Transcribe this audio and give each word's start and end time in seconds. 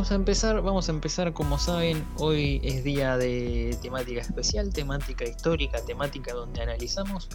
Vamos 0.00 0.12
a 0.12 0.14
empezar, 0.14 0.62
vamos 0.62 0.88
a 0.88 0.92
empezar 0.92 1.34
como 1.34 1.58
saben, 1.58 2.06
hoy 2.16 2.58
es 2.64 2.82
día 2.84 3.18
de 3.18 3.76
temática 3.82 4.22
especial, 4.22 4.72
temática 4.72 5.26
histórica, 5.26 5.84
temática 5.84 6.32
donde 6.32 6.62
analizamos 6.62 7.28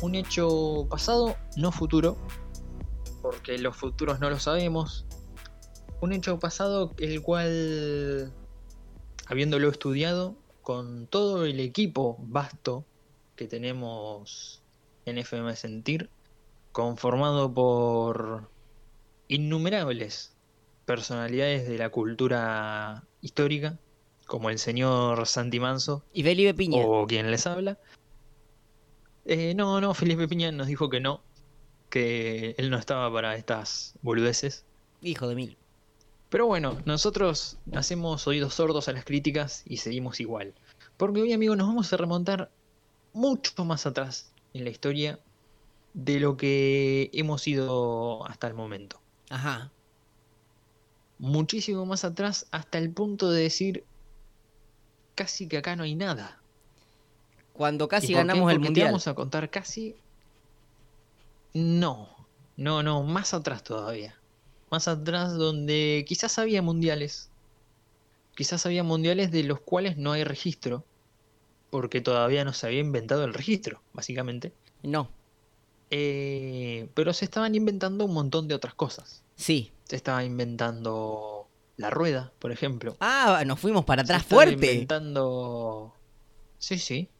un 0.00 0.14
hecho 0.14 0.86
pasado, 0.88 1.36
no 1.58 1.72
futuro, 1.72 2.16
porque 3.20 3.58
los 3.58 3.76
futuros 3.76 4.18
no 4.18 4.30
lo 4.30 4.40
sabemos. 4.40 5.04
Un 6.00 6.14
hecho 6.14 6.38
pasado 6.38 6.94
el 6.96 7.20
cual, 7.20 8.32
habiéndolo 9.26 9.68
estudiado 9.68 10.36
con 10.62 11.08
todo 11.08 11.44
el 11.44 11.60
equipo 11.60 12.16
vasto 12.18 12.86
que 13.36 13.46
tenemos 13.46 14.62
en 15.04 15.18
FM 15.18 15.54
Sentir, 15.54 16.08
conformado 16.72 17.52
por 17.52 18.48
innumerables 19.28 20.35
personalidades 20.86 21.68
de 21.68 21.76
la 21.76 21.90
cultura 21.90 23.04
histórica, 23.20 23.78
como 24.26 24.48
el 24.48 24.58
señor 24.58 25.26
Santi 25.26 25.60
Manso. 25.60 26.04
Y 26.14 26.22
Felipe 26.22 26.54
Piña. 26.54 26.82
O 26.86 27.06
quien 27.06 27.30
les 27.30 27.46
habla. 27.46 27.78
Eh, 29.26 29.54
no, 29.54 29.80
no, 29.80 29.92
Felipe 29.92 30.28
Piña 30.28 30.50
nos 30.52 30.68
dijo 30.68 30.88
que 30.88 31.00
no, 31.00 31.20
que 31.90 32.54
él 32.56 32.70
no 32.70 32.78
estaba 32.78 33.12
para 33.12 33.36
estas 33.36 33.96
boludeces. 34.00 34.64
Hijo 35.02 35.28
de 35.28 35.34
mil. 35.34 35.56
Pero 36.30 36.46
bueno, 36.46 36.78
nosotros 36.84 37.58
hacemos 37.74 38.26
oídos 38.26 38.54
sordos 38.54 38.88
a 38.88 38.92
las 38.92 39.04
críticas 39.04 39.62
y 39.66 39.78
seguimos 39.78 40.20
igual. 40.20 40.54
Porque 40.96 41.20
hoy, 41.20 41.32
amigos, 41.32 41.56
nos 41.56 41.66
vamos 41.66 41.92
a 41.92 41.96
remontar 41.96 42.50
mucho 43.12 43.64
más 43.64 43.86
atrás 43.86 44.32
en 44.54 44.64
la 44.64 44.70
historia 44.70 45.18
de 45.94 46.20
lo 46.20 46.36
que 46.36 47.10
hemos 47.12 47.46
ido 47.46 48.26
hasta 48.26 48.46
el 48.46 48.54
momento. 48.54 49.00
Ajá 49.30 49.72
muchísimo 51.18 51.86
más 51.86 52.04
atrás 52.04 52.46
hasta 52.50 52.78
el 52.78 52.90
punto 52.90 53.30
de 53.30 53.42
decir 53.42 53.84
casi 55.14 55.48
que 55.48 55.58
acá 55.58 55.76
no 55.76 55.82
hay 55.82 55.94
nada. 55.94 56.38
Cuando 57.52 57.88
casi 57.88 58.12
ganamos 58.12 58.52
el 58.52 58.60
mundial. 58.60 58.88
vamos 58.88 59.08
a 59.08 59.14
contar 59.14 59.50
casi. 59.50 59.96
No, 61.54 62.14
no, 62.56 62.82
no, 62.82 63.02
más 63.02 63.32
atrás 63.32 63.64
todavía. 63.64 64.14
Más 64.70 64.88
atrás 64.88 65.34
donde 65.34 66.04
quizás 66.06 66.38
había 66.38 66.60
mundiales. 66.60 67.30
Quizás 68.34 68.66
había 68.66 68.82
mundiales 68.82 69.30
de 69.30 69.42
los 69.42 69.60
cuales 69.60 69.96
no 69.96 70.12
hay 70.12 70.24
registro. 70.24 70.84
Porque 71.70 72.02
todavía 72.02 72.44
no 72.44 72.52
se 72.52 72.66
había 72.66 72.80
inventado 72.80 73.24
el 73.24 73.32
registro, 73.32 73.80
básicamente. 73.94 74.52
No. 74.82 75.08
Eh, 75.90 76.88
pero 76.94 77.14
se 77.14 77.24
estaban 77.24 77.54
inventando 77.54 78.04
un 78.04 78.12
montón 78.12 78.48
de 78.48 78.54
otras 78.54 78.74
cosas. 78.74 79.22
Sí, 79.36 79.72
estaba 79.90 80.24
inventando 80.24 81.48
la 81.76 81.90
rueda, 81.90 82.32
por 82.38 82.52
ejemplo. 82.52 82.96
Ah, 83.00 83.42
nos 83.46 83.60
fuimos 83.60 83.84
para 83.84 84.02
atrás 84.02 84.22
se 84.22 84.34
fuerte. 84.34 84.72
inventando. 84.72 85.94
Sí, 86.58 86.78
sí. 86.78 87.10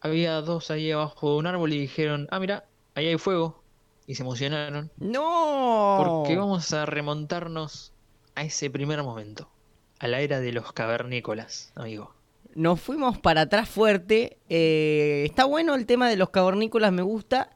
Había 0.00 0.40
dos 0.40 0.70
ahí 0.70 0.90
abajo 0.90 1.32
de 1.32 1.38
un 1.38 1.46
árbol 1.46 1.72
y 1.72 1.78
dijeron, 1.78 2.26
ah, 2.30 2.40
mira, 2.40 2.64
ahí 2.94 3.06
hay 3.06 3.18
fuego. 3.18 3.62
Y 4.06 4.14
se 4.14 4.22
emocionaron. 4.22 4.90
No. 4.96 5.98
Porque 6.02 6.36
vamos 6.36 6.72
a 6.72 6.86
remontarnos 6.86 7.92
a 8.34 8.42
ese 8.42 8.70
primer 8.70 9.02
momento. 9.02 9.50
A 9.98 10.08
la 10.08 10.20
era 10.20 10.40
de 10.40 10.52
los 10.52 10.72
cavernícolas, 10.72 11.72
amigo. 11.76 12.14
Nos 12.54 12.80
fuimos 12.80 13.18
para 13.18 13.42
atrás 13.42 13.68
fuerte. 13.68 14.38
Eh, 14.48 15.24
está 15.26 15.44
bueno 15.44 15.74
el 15.74 15.86
tema 15.86 16.08
de 16.08 16.16
los 16.16 16.30
cavernícolas, 16.30 16.92
me 16.92 17.02
gusta 17.02 17.50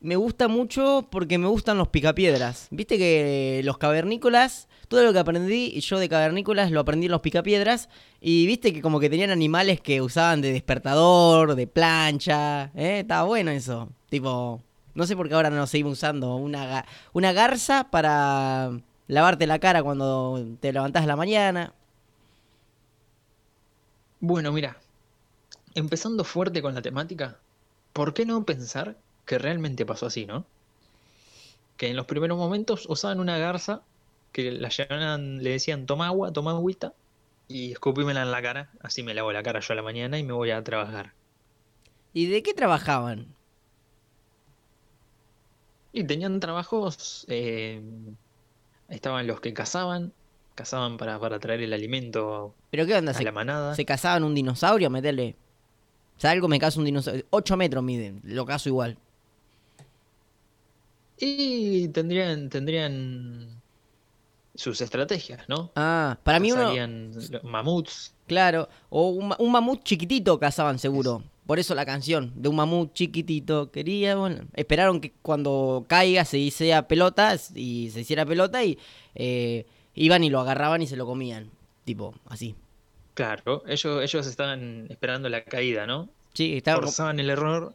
me 0.00 0.16
gusta 0.16 0.48
mucho 0.48 1.08
porque 1.10 1.38
me 1.38 1.48
gustan 1.48 1.78
los 1.78 1.88
picapiedras. 1.88 2.68
Viste 2.70 2.98
que 2.98 3.62
los 3.64 3.78
cavernícolas, 3.78 4.68
todo 4.88 5.02
lo 5.02 5.12
que 5.12 5.18
aprendí 5.18 5.80
yo 5.80 5.98
de 5.98 6.08
cavernícolas 6.08 6.70
lo 6.70 6.80
aprendí 6.80 7.06
en 7.06 7.12
los 7.12 7.20
picapiedras. 7.20 7.88
Y 8.20 8.46
viste 8.46 8.72
que 8.72 8.80
como 8.80 9.00
que 9.00 9.10
tenían 9.10 9.30
animales 9.30 9.80
que 9.80 10.00
usaban 10.00 10.40
de 10.40 10.52
despertador, 10.52 11.54
de 11.56 11.66
plancha. 11.66 12.70
¿eh? 12.74 13.00
Estaba 13.00 13.24
bueno 13.24 13.50
eso. 13.50 13.88
Tipo, 14.08 14.62
no 14.94 15.06
sé 15.06 15.16
por 15.16 15.28
qué 15.28 15.34
ahora 15.34 15.50
no 15.50 15.66
seguimos 15.66 15.94
usando. 15.94 16.36
Una, 16.36 16.84
garza 17.32 17.90
para 17.90 18.70
lavarte 19.08 19.46
la 19.46 19.58
cara 19.58 19.82
cuando 19.82 20.44
te 20.60 20.72
levantás 20.72 21.06
la 21.06 21.16
mañana. 21.16 21.74
Bueno, 24.20 24.52
mira, 24.52 24.78
empezando 25.74 26.24
fuerte 26.24 26.62
con 26.62 26.74
la 26.74 26.82
temática, 26.82 27.38
¿por 27.92 28.14
qué 28.14 28.26
no 28.26 28.44
pensar 28.44 28.96
que 29.28 29.38
realmente 29.38 29.84
pasó 29.84 30.06
así, 30.06 30.24
¿no? 30.24 30.46
Que 31.76 31.88
en 31.88 31.96
los 31.96 32.06
primeros 32.06 32.38
momentos 32.38 32.86
usaban 32.88 33.20
una 33.20 33.36
garza 33.36 33.82
que 34.32 34.50
la 34.50 34.70
llevaban, 34.70 35.42
le 35.44 35.50
decían 35.50 35.84
toma 35.84 36.06
agua, 36.06 36.32
toma 36.32 36.52
agüita 36.52 36.94
y 37.46 37.72
escupímela 37.72 38.22
en 38.22 38.30
la 38.30 38.42
cara, 38.42 38.70
así 38.80 39.02
me 39.02 39.14
lavo 39.14 39.30
la 39.32 39.42
cara 39.42 39.60
yo 39.60 39.72
a 39.74 39.76
la 39.76 39.82
mañana 39.82 40.18
y 40.18 40.24
me 40.24 40.32
voy 40.32 40.50
a 40.50 40.64
trabajar. 40.64 41.12
¿Y 42.14 42.26
de 42.26 42.42
qué 42.42 42.54
trabajaban? 42.54 43.26
Y 45.92 46.04
tenían 46.04 46.40
trabajos, 46.40 47.26
eh, 47.28 47.82
estaban 48.88 49.26
los 49.26 49.40
que 49.40 49.52
cazaban, 49.52 50.14
cazaban 50.54 50.96
para, 50.96 51.20
para 51.20 51.38
traer 51.38 51.60
el 51.60 51.74
alimento 51.74 52.54
¿Pero 52.70 52.86
qué 52.86 52.96
onda? 52.96 53.12
a 53.12 53.22
la 53.22 53.32
manada. 53.32 53.74
¿Se 53.74 53.84
cazaban 53.84 54.24
un 54.24 54.34
dinosaurio? 54.34 54.88
Meterle... 54.88 55.36
O 56.16 56.20
sea, 56.20 56.30
algo 56.30 56.48
me 56.48 56.58
caso 56.58 56.80
un 56.80 56.86
dinosaurio. 56.86 57.26
8 57.30 57.56
metros 57.58 57.84
miden, 57.84 58.20
lo 58.24 58.46
caso 58.46 58.70
igual. 58.70 58.98
Y 61.20 61.88
tendrían, 61.88 62.48
tendrían 62.48 63.60
sus 64.54 64.80
estrategias, 64.80 65.48
¿no? 65.48 65.70
Ah, 65.76 66.18
para 66.22 66.40
mí 66.40 66.52
uno... 66.52 66.72
mamuts. 67.44 68.14
Claro, 68.26 68.68
o 68.90 69.08
un, 69.10 69.50
mamut 69.50 69.82
chiquitito 69.84 70.38
cazaban 70.38 70.78
seguro. 70.78 71.22
Por 71.46 71.58
eso 71.58 71.74
la 71.74 71.86
canción 71.86 72.32
de 72.34 72.48
un 72.48 72.56
mamut 72.56 72.92
chiquitito 72.92 73.70
quería, 73.70 74.16
bueno, 74.16 74.42
esperaron 74.54 75.00
que 75.00 75.12
cuando 75.22 75.86
caiga 75.88 76.24
se 76.24 76.38
hiciera 76.38 76.86
pelota 76.86 77.36
y 77.54 77.90
se 77.90 78.00
hiciera 78.00 78.26
pelota 78.26 78.62
y 78.64 78.78
eh, 79.14 79.64
iban 79.94 80.24
y 80.24 80.30
lo 80.30 80.40
agarraban 80.40 80.82
y 80.82 80.86
se 80.86 80.96
lo 80.96 81.06
comían, 81.06 81.50
tipo 81.84 82.14
así. 82.26 82.54
Claro, 83.14 83.62
ellos, 83.66 84.02
ellos 84.02 84.26
estaban 84.26 84.86
esperando 84.90 85.28
la 85.28 85.42
caída, 85.44 85.86
¿no? 85.86 86.08
Sí, 86.34 86.56
estaban... 86.56 86.82
Forzaban 86.82 87.18
el 87.18 87.30
error. 87.30 87.74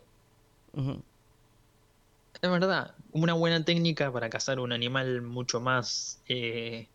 Es 2.41 2.49
verdad, 2.49 2.93
una 3.13 3.33
buena 3.33 3.63
técnica 3.63 4.11
para 4.11 4.29
cazar 4.29 4.59
un 4.59 4.71
animal 4.71 5.21
mucho 5.21 5.61
más 5.61 6.21
eh, 6.27 6.87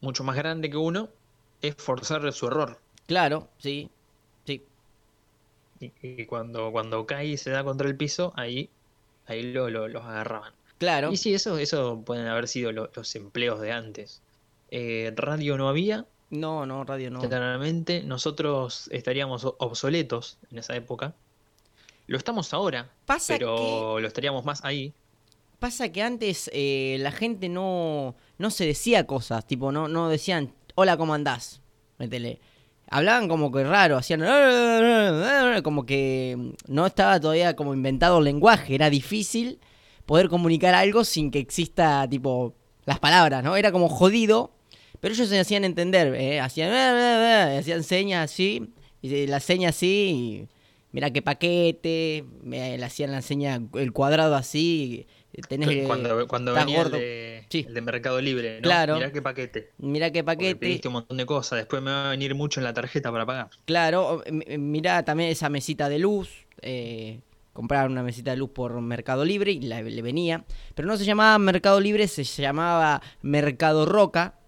mucho 0.00 0.24
más 0.24 0.36
grande 0.36 0.70
que 0.70 0.76
uno 0.76 1.08
es 1.62 1.74
forzar 1.76 2.32
su 2.32 2.46
error. 2.46 2.78
Claro, 3.06 3.48
sí, 3.58 3.90
sí. 4.44 4.64
Y, 5.80 6.26
cuando, 6.26 6.72
cuando 6.72 7.06
cae 7.06 7.26
y 7.26 7.36
se 7.36 7.50
da 7.50 7.64
contra 7.64 7.88
el 7.88 7.96
piso, 7.96 8.32
ahí, 8.36 8.70
ahí 9.26 9.42
lo, 9.42 9.68
los 9.68 10.04
agarraban. 10.04 10.52
Claro. 10.78 11.12
Y 11.12 11.16
sí, 11.16 11.34
eso, 11.34 11.58
eso 11.58 12.02
pueden 12.04 12.26
haber 12.26 12.48
sido 12.48 12.72
los 12.72 13.16
empleos 13.16 13.60
de 13.60 13.72
antes. 13.72 14.22
Eh, 14.70 15.12
radio 15.16 15.56
no 15.56 15.68
había. 15.68 16.06
No, 16.28 16.66
no, 16.66 16.84
radio 16.84 17.10
no. 17.10 17.20
Generalmente 17.20 18.02
nosotros 18.02 18.88
estaríamos 18.92 19.44
obsoletos 19.44 20.38
en 20.50 20.58
esa 20.58 20.76
época. 20.76 21.14
Lo 22.06 22.18
estamos 22.18 22.52
ahora, 22.54 22.90
pero 23.26 23.98
lo 23.98 24.06
estaríamos 24.06 24.44
más 24.44 24.64
ahí. 24.64 24.92
Pasa 25.58 25.90
que 25.90 26.02
antes 26.02 26.50
eh, 26.52 26.98
la 27.00 27.10
gente 27.10 27.48
no, 27.48 28.14
no 28.38 28.50
se 28.50 28.66
decía 28.66 29.06
cosas, 29.06 29.46
tipo, 29.46 29.72
no, 29.72 29.88
no 29.88 30.08
decían, 30.08 30.52
hola, 30.74 30.96
¿cómo 30.96 31.14
andás? 31.14 31.62
Métele. 31.98 32.40
Hablaban 32.88 33.26
como 33.26 33.50
que 33.50 33.64
raro, 33.64 33.96
hacían 33.96 34.22
como 35.64 35.84
que 35.84 36.52
no 36.68 36.86
estaba 36.86 37.18
todavía 37.18 37.56
como 37.56 37.74
inventado 37.74 38.18
el 38.18 38.24
lenguaje, 38.24 38.76
era 38.76 38.90
difícil 38.90 39.58
poder 40.04 40.28
comunicar 40.28 40.74
algo 40.74 41.04
sin 41.04 41.32
que 41.32 41.40
exista 41.40 42.06
tipo 42.08 42.54
las 42.84 43.00
palabras, 43.00 43.42
¿no? 43.42 43.56
Era 43.56 43.72
como 43.72 43.88
jodido, 43.88 44.52
pero 45.00 45.14
ellos 45.14 45.28
se 45.28 45.40
hacían 45.40 45.64
entender, 45.64 46.14
¿eh? 46.14 46.40
hacían, 46.40 46.72
hacían 46.72 47.82
señas 47.82 48.30
así, 48.30 48.72
y 49.02 49.26
las 49.26 49.42
señas 49.42 49.74
así, 49.74 50.46
mira 50.96 51.10
qué 51.10 51.20
paquete, 51.20 52.24
me 52.42 52.78
le 52.78 52.82
hacían 52.82 53.12
la 53.12 53.20
seña 53.20 53.60
el 53.74 53.92
cuadrado 53.92 54.34
así, 54.34 55.06
tenés 55.46 55.86
cuando, 55.86 56.26
cuando 56.26 56.54
venía 56.54 56.80
el 56.80 56.90
de, 56.90 57.80
Mercado 57.82 58.18
Libre, 58.22 58.56
¿no? 58.56 58.62
Claro. 58.62 58.94
Mirá 58.94 59.12
qué 59.12 59.20
paquete. 59.20 59.72
Mira 59.76 60.10
qué 60.10 60.24
paquete. 60.24 60.56
pediste 60.56 60.88
un 60.88 60.94
montón 60.94 61.18
de 61.18 61.26
cosas, 61.26 61.58
después 61.58 61.82
me 61.82 61.90
va 61.90 62.06
a 62.06 62.10
venir 62.12 62.34
mucho 62.34 62.60
en 62.60 62.64
la 62.64 62.72
tarjeta 62.72 63.12
para 63.12 63.26
pagar. 63.26 63.50
Claro, 63.66 64.22
mirá 64.56 65.04
también 65.04 65.28
esa 65.28 65.50
mesita 65.50 65.90
de 65.90 65.98
luz, 65.98 66.30
eh, 66.62 67.20
comprar 67.52 67.90
una 67.90 68.02
mesita 68.02 68.30
de 68.30 68.38
luz 68.38 68.52
por 68.54 68.80
Mercado 68.80 69.22
Libre 69.26 69.52
y 69.52 69.60
le 69.60 70.00
venía, 70.00 70.46
pero 70.74 70.88
no 70.88 70.96
se 70.96 71.04
llamaba 71.04 71.38
Mercado 71.38 71.78
Libre, 71.78 72.08
se 72.08 72.24
llamaba 72.24 73.02
Mercado 73.20 73.84
Roca. 73.84 74.38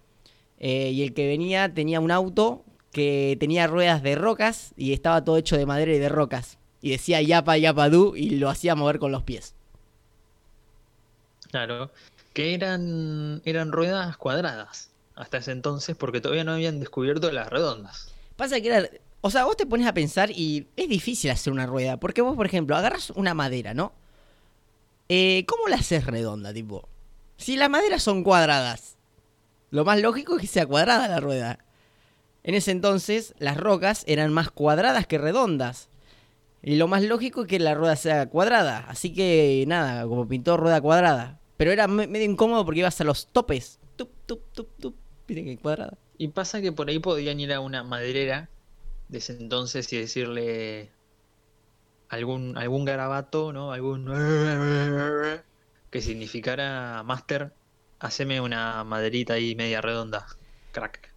Eh, 0.57 0.89
y 0.93 1.03
el 1.03 1.13
que 1.13 1.27
venía 1.27 1.71
tenía 1.73 1.99
un 1.99 2.11
auto 2.11 2.65
que 2.91 3.37
tenía 3.39 3.67
ruedas 3.67 4.01
de 4.01 4.15
rocas 4.15 4.73
y 4.75 4.93
estaba 4.93 5.23
todo 5.23 5.37
hecho 5.37 5.57
de 5.57 5.65
madera 5.65 5.93
y 5.93 5.99
de 5.99 6.09
rocas. 6.09 6.57
Y 6.81 6.91
decía 6.91 7.21
yapa 7.21 7.57
yapa 7.57 7.89
du 7.89 8.15
y 8.15 8.31
lo 8.31 8.49
hacía 8.49 8.75
mover 8.75 8.99
con 8.99 9.11
los 9.11 9.23
pies. 9.23 9.53
Claro, 11.51 11.91
que 12.33 12.53
eran, 12.53 13.41
eran 13.45 13.71
ruedas 13.71 14.17
cuadradas, 14.17 14.91
hasta 15.15 15.37
ese 15.37 15.51
entonces 15.51 15.95
porque 15.97 16.21
todavía 16.21 16.43
no 16.43 16.53
habían 16.53 16.79
descubierto 16.79 17.31
las 17.31 17.49
redondas. 17.49 18.13
Pasa 18.35 18.61
que 18.61 18.67
era. 18.67 18.89
O 19.21 19.29
sea, 19.29 19.43
vos 19.43 19.57
te 19.57 19.65
pones 19.65 19.85
a 19.85 19.93
pensar 19.93 20.31
y 20.31 20.67
es 20.77 20.87
difícil 20.87 21.29
hacer 21.31 21.51
una 21.51 21.65
rueda. 21.65 21.97
Porque 21.97 22.21
vos, 22.21 22.37
por 22.37 22.45
ejemplo, 22.45 22.77
agarras 22.77 23.09
una 23.09 23.33
madera, 23.33 23.73
¿no? 23.73 23.91
Eh, 25.09 25.43
¿Cómo 25.45 25.67
la 25.67 25.75
haces 25.75 26.05
redonda, 26.05 26.53
tipo? 26.53 26.87
Si 27.35 27.57
las 27.57 27.69
maderas 27.69 28.01
son 28.01 28.23
cuadradas, 28.23 28.95
lo 29.71 29.83
más 29.83 29.99
lógico 29.99 30.35
es 30.35 30.41
que 30.41 30.47
sea 30.47 30.65
cuadrada 30.65 31.07
la 31.09 31.19
rueda. 31.19 31.59
En 32.43 32.55
ese 32.55 32.71
entonces, 32.71 33.33
las 33.39 33.57
rocas 33.57 34.03
eran 34.07 34.33
más 34.33 34.49
cuadradas 34.51 35.05
que 35.07 35.17
redondas. 35.17 35.89
Y 36.61 36.75
lo 36.75 36.87
más 36.87 37.03
lógico 37.03 37.41
es 37.41 37.47
que 37.47 37.59
la 37.59 37.73
rueda 37.75 37.95
sea 37.95 38.27
cuadrada. 38.29 38.85
Así 38.89 39.13
que, 39.13 39.63
nada, 39.67 40.03
como 40.07 40.27
pintó 40.27 40.57
rueda 40.57 40.81
cuadrada. 40.81 41.39
Pero 41.57 41.71
era 41.71 41.87
me- 41.87 42.07
medio 42.07 42.29
incómodo 42.29 42.65
porque 42.65 42.79
ibas 42.81 42.99
a 43.01 43.03
los 43.03 43.27
topes. 43.27 43.79
Tup, 43.95 44.09
tup, 44.25 44.41
tup, 44.53 44.69
tup. 44.79 44.95
Que 45.27 45.57
cuadrada. 45.61 45.97
Y 46.17 46.29
pasa 46.29 46.59
que 46.61 46.71
por 46.71 46.89
ahí 46.89 46.99
podían 46.99 47.39
ir 47.39 47.53
a 47.53 47.59
una 47.59 47.83
maderera 47.83 48.49
de 49.09 49.17
ese 49.19 49.33
entonces 49.33 49.91
y 49.93 49.97
decirle 49.97 50.89
algún, 52.09 52.57
algún 52.57 52.83
garabato, 52.85 53.53
¿no? 53.53 53.71
Algún 53.71 54.05
que 55.91 56.01
significara 56.01 57.03
Master, 57.03 57.53
haceme 57.99 58.41
una 58.41 58.83
maderita 58.83 59.33
ahí 59.33 59.55
media 59.55 59.81
redonda. 59.81 60.25
Crack. 60.71 61.08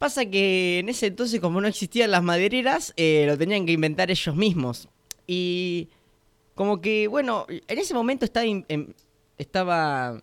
Pasa 0.00 0.24
que 0.24 0.78
en 0.78 0.88
ese 0.88 1.08
entonces, 1.08 1.40
como 1.40 1.60
no 1.60 1.68
existían 1.68 2.10
las 2.10 2.22
madereras, 2.22 2.94
eh, 2.96 3.24
lo 3.26 3.36
tenían 3.36 3.66
que 3.66 3.72
inventar 3.72 4.10
ellos 4.10 4.34
mismos. 4.34 4.88
Y 5.26 5.90
como 6.54 6.80
que, 6.80 7.06
bueno, 7.06 7.44
en 7.50 7.78
ese 7.78 7.92
momento 7.92 8.24
estaba, 8.24 8.46
em- 8.46 8.64
em- 8.68 8.94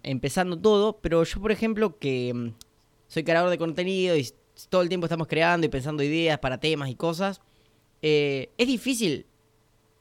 empezando 0.02 0.58
todo, 0.58 0.98
pero 0.98 1.24
yo, 1.24 1.40
por 1.40 1.52
ejemplo, 1.52 2.00
que 2.00 2.34
mm, 2.34 2.48
soy 3.08 3.24
creador 3.24 3.52
de 3.52 3.60
contenido 3.60 4.18
y 4.18 4.28
todo 4.68 4.82
el 4.82 4.90
tiempo 4.90 5.06
estamos 5.06 5.28
creando 5.28 5.68
y 5.68 5.70
pensando 5.70 6.02
ideas 6.02 6.40
para 6.40 6.60
temas 6.60 6.90
y 6.90 6.96
cosas, 6.96 7.40
eh, 8.02 8.50
es 8.58 8.66
difícil 8.66 9.28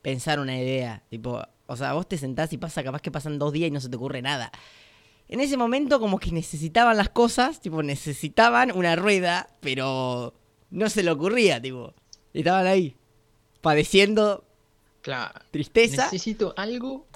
pensar 0.01 0.41
una 0.41 0.59
idea. 0.59 1.03
Tipo, 1.11 1.43
o 1.67 1.77
sea, 1.77 1.93
vos 1.93 2.09
te 2.09 2.17
sentás 2.17 2.51
y 2.55 2.57
pasa, 2.57 2.83
capaz 2.83 3.03
que 3.03 3.11
pasan 3.11 3.39
dos 3.39 3.53
días 3.53 3.69
y 3.69 3.73
no 3.73 3.81
se 3.81 3.91
te 3.91 3.97
ocurre 3.97 4.23
nada. 4.23 4.51
En 5.29 5.41
ese 5.41 5.57
momento 5.57 5.99
como 6.01 6.19
que 6.19 6.31
necesitaban 6.33 6.97
las 6.97 7.09
cosas, 7.09 7.61
tipo 7.61 7.83
necesitaban 7.83 8.71
una 8.73 8.95
rueda, 8.97 9.49
pero 9.61 10.35
no 10.71 10.89
se 10.89 11.03
le 11.03 11.11
ocurría, 11.11 11.61
tipo. 11.61 11.95
Estaban 12.33 12.67
ahí, 12.67 12.97
padeciendo 13.61 14.45
Claro. 15.03 15.41
tristeza. 15.51 16.05
Necesito 16.05 16.55
algo 16.57 17.07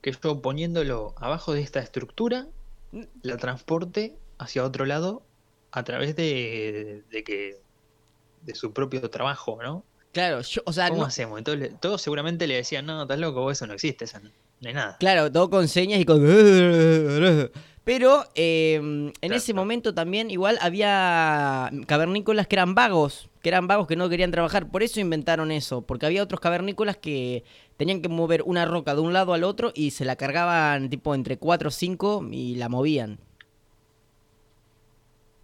que 0.00 0.12
yo 0.22 0.40
poniéndolo 0.40 1.14
abajo 1.18 1.52
de 1.54 1.62
esta 1.62 1.80
estructura 1.80 2.46
la 3.22 3.36
transporte 3.38 4.16
hacia 4.38 4.64
otro 4.64 4.84
lado 4.86 5.22
a 5.72 5.82
través 5.82 6.14
de, 6.16 7.02
de 7.10 7.24
que 7.24 7.60
de 8.42 8.54
su 8.54 8.72
propio 8.72 9.08
trabajo, 9.10 9.58
¿no? 9.62 9.84
Claro, 10.12 10.42
yo, 10.42 10.62
o 10.66 10.72
sea, 10.72 10.88
¿Cómo 10.90 11.00
no- 11.00 11.06
hacemos? 11.06 11.38
Entonces 11.38 11.72
todos 11.80 12.00
seguramente 12.02 12.46
le 12.46 12.54
decían, 12.56 12.86
no, 12.86 13.02
estás 13.02 13.18
loco, 13.18 13.50
eso 13.50 13.66
no 13.66 13.72
existe, 13.72 14.04
eso 14.04 14.20
no, 14.20 14.30
no 14.64 14.68
hay 14.68 14.74
nada. 14.74 14.98
claro, 14.98 15.30
todo 15.32 15.50
con 15.50 15.68
señas 15.68 16.00
y 16.00 16.04
con... 16.04 16.20
Pero 17.84 18.24
eh, 18.34 18.76
en 18.76 19.12
Claro, 19.26 19.34
ese 19.34 19.52
claro. 19.52 19.62
momento 19.62 19.92
también 19.94 20.30
igual 20.30 20.56
había 20.62 21.70
cavernícolas 21.86 22.46
que 22.46 22.56
eran 22.56 22.74
vagos, 22.74 23.28
que 23.42 23.50
eran 23.50 23.66
vagos 23.68 23.86
que 23.86 23.96
no 23.96 24.08
querían 24.08 24.30
trabajar, 24.30 24.70
por 24.70 24.82
eso 24.82 25.00
inventaron 25.00 25.50
eso, 25.52 25.82
porque 25.82 26.06
había 26.06 26.22
otros 26.22 26.40
cavernícolas 26.40 26.96
que 26.96 27.44
tenían 27.76 28.00
que 28.00 28.08
mover 28.08 28.42
una 28.46 28.64
roca 28.64 28.94
de 28.94 29.02
un 29.02 29.12
lado 29.12 29.34
al 29.34 29.44
otro 29.44 29.70
y 29.74 29.90
se 29.90 30.06
la 30.06 30.16
cargaban 30.16 30.88
tipo 30.88 31.14
entre 31.14 31.36
4 31.38 31.68
o 31.68 31.70
5 31.70 32.26
y 32.32 32.54
la 32.56 32.70
movían. 32.70 33.18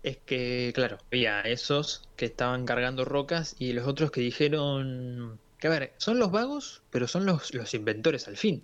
Es 0.02 0.18
que, 0.18 0.72
claro, 0.74 0.98
había 1.10 1.40
esos 1.42 2.02
que 2.16 2.26
estaban 2.26 2.64
cargando 2.66 3.04
rocas 3.06 3.56
y 3.58 3.72
los 3.72 3.86
otros 3.86 4.10
que 4.10 4.20
dijeron 4.20 5.40
que, 5.58 5.66
a 5.68 5.70
ver, 5.70 5.94
son 5.98 6.18
los 6.18 6.30
vagos, 6.30 6.82
pero 6.90 7.06
son 7.08 7.24
los, 7.26 7.54
los 7.54 7.72
inventores 7.74 8.28
al 8.28 8.36
fin. 8.36 8.62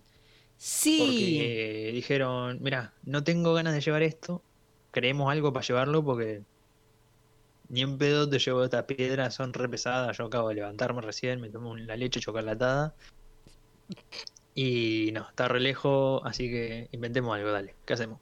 Sí. 0.57 0.99
Porque 0.99 1.91
dijeron, 1.93 2.59
mira, 2.61 2.93
no 3.05 3.23
tengo 3.25 3.55
ganas 3.55 3.75
de 3.75 3.81
llevar 3.81 4.03
esto, 4.03 4.43
creemos 4.91 5.31
algo 5.31 5.53
para 5.53 5.67
llevarlo 5.67 6.05
porque 6.05 6.43
ni 7.69 7.83
en 7.83 7.99
pedo 7.99 8.29
te 8.29 8.39
llevo 8.39 8.65
estas 8.65 8.85
piedras, 8.85 9.35
son 9.35 9.53
re 9.53 9.69
pesadas, 9.69 10.17
yo 10.17 10.25
acabo 10.25 10.49
de 10.49 10.55
levantarme 10.57 11.01
recién, 11.03 11.41
me 11.41 11.51
tomo 11.51 11.77
la 11.77 11.97
leche 11.97 12.21
chocolatada 12.21 12.95
y 14.55 15.11
no, 15.13 15.29
está 15.29 15.49
re 15.49 15.61
lejos, 15.61 16.23
así 16.25 16.49
que 16.49 16.89
inventemos 16.93 17.37
algo, 17.37 17.51
dale, 17.51 17.75
¿qué 17.85 17.93
hacemos? 17.93 18.21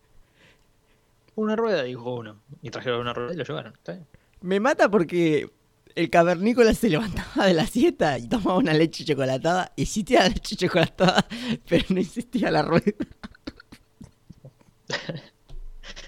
Una 1.36 1.56
rueda, 1.56 1.82
dijo 1.82 2.14
uno, 2.14 2.40
y 2.62 2.70
trajeron 2.70 3.00
una 3.00 3.12
rueda 3.12 3.34
y 3.34 3.36
lo 3.36 3.44
llevaron, 3.44 3.74
¿está 3.74 3.92
bien? 3.92 4.06
Me 4.40 4.60
mata 4.60 4.90
porque 4.90 5.50
el 5.94 6.10
cavernícola 6.10 6.74
se 6.74 6.90
levantaba 6.90 7.46
de 7.46 7.54
la 7.54 7.66
siesta 7.66 8.18
y 8.18 8.28
tomaba 8.28 8.58
una 8.58 8.74
leche 8.74 9.04
chocolatada. 9.04 9.72
Existía 9.76 10.20
la 10.24 10.28
leche 10.30 10.56
chocolatada, 10.56 11.26
pero 11.68 11.84
no 11.90 12.00
existía 12.00 12.50
la 12.50 12.62
rueda. 12.62 12.92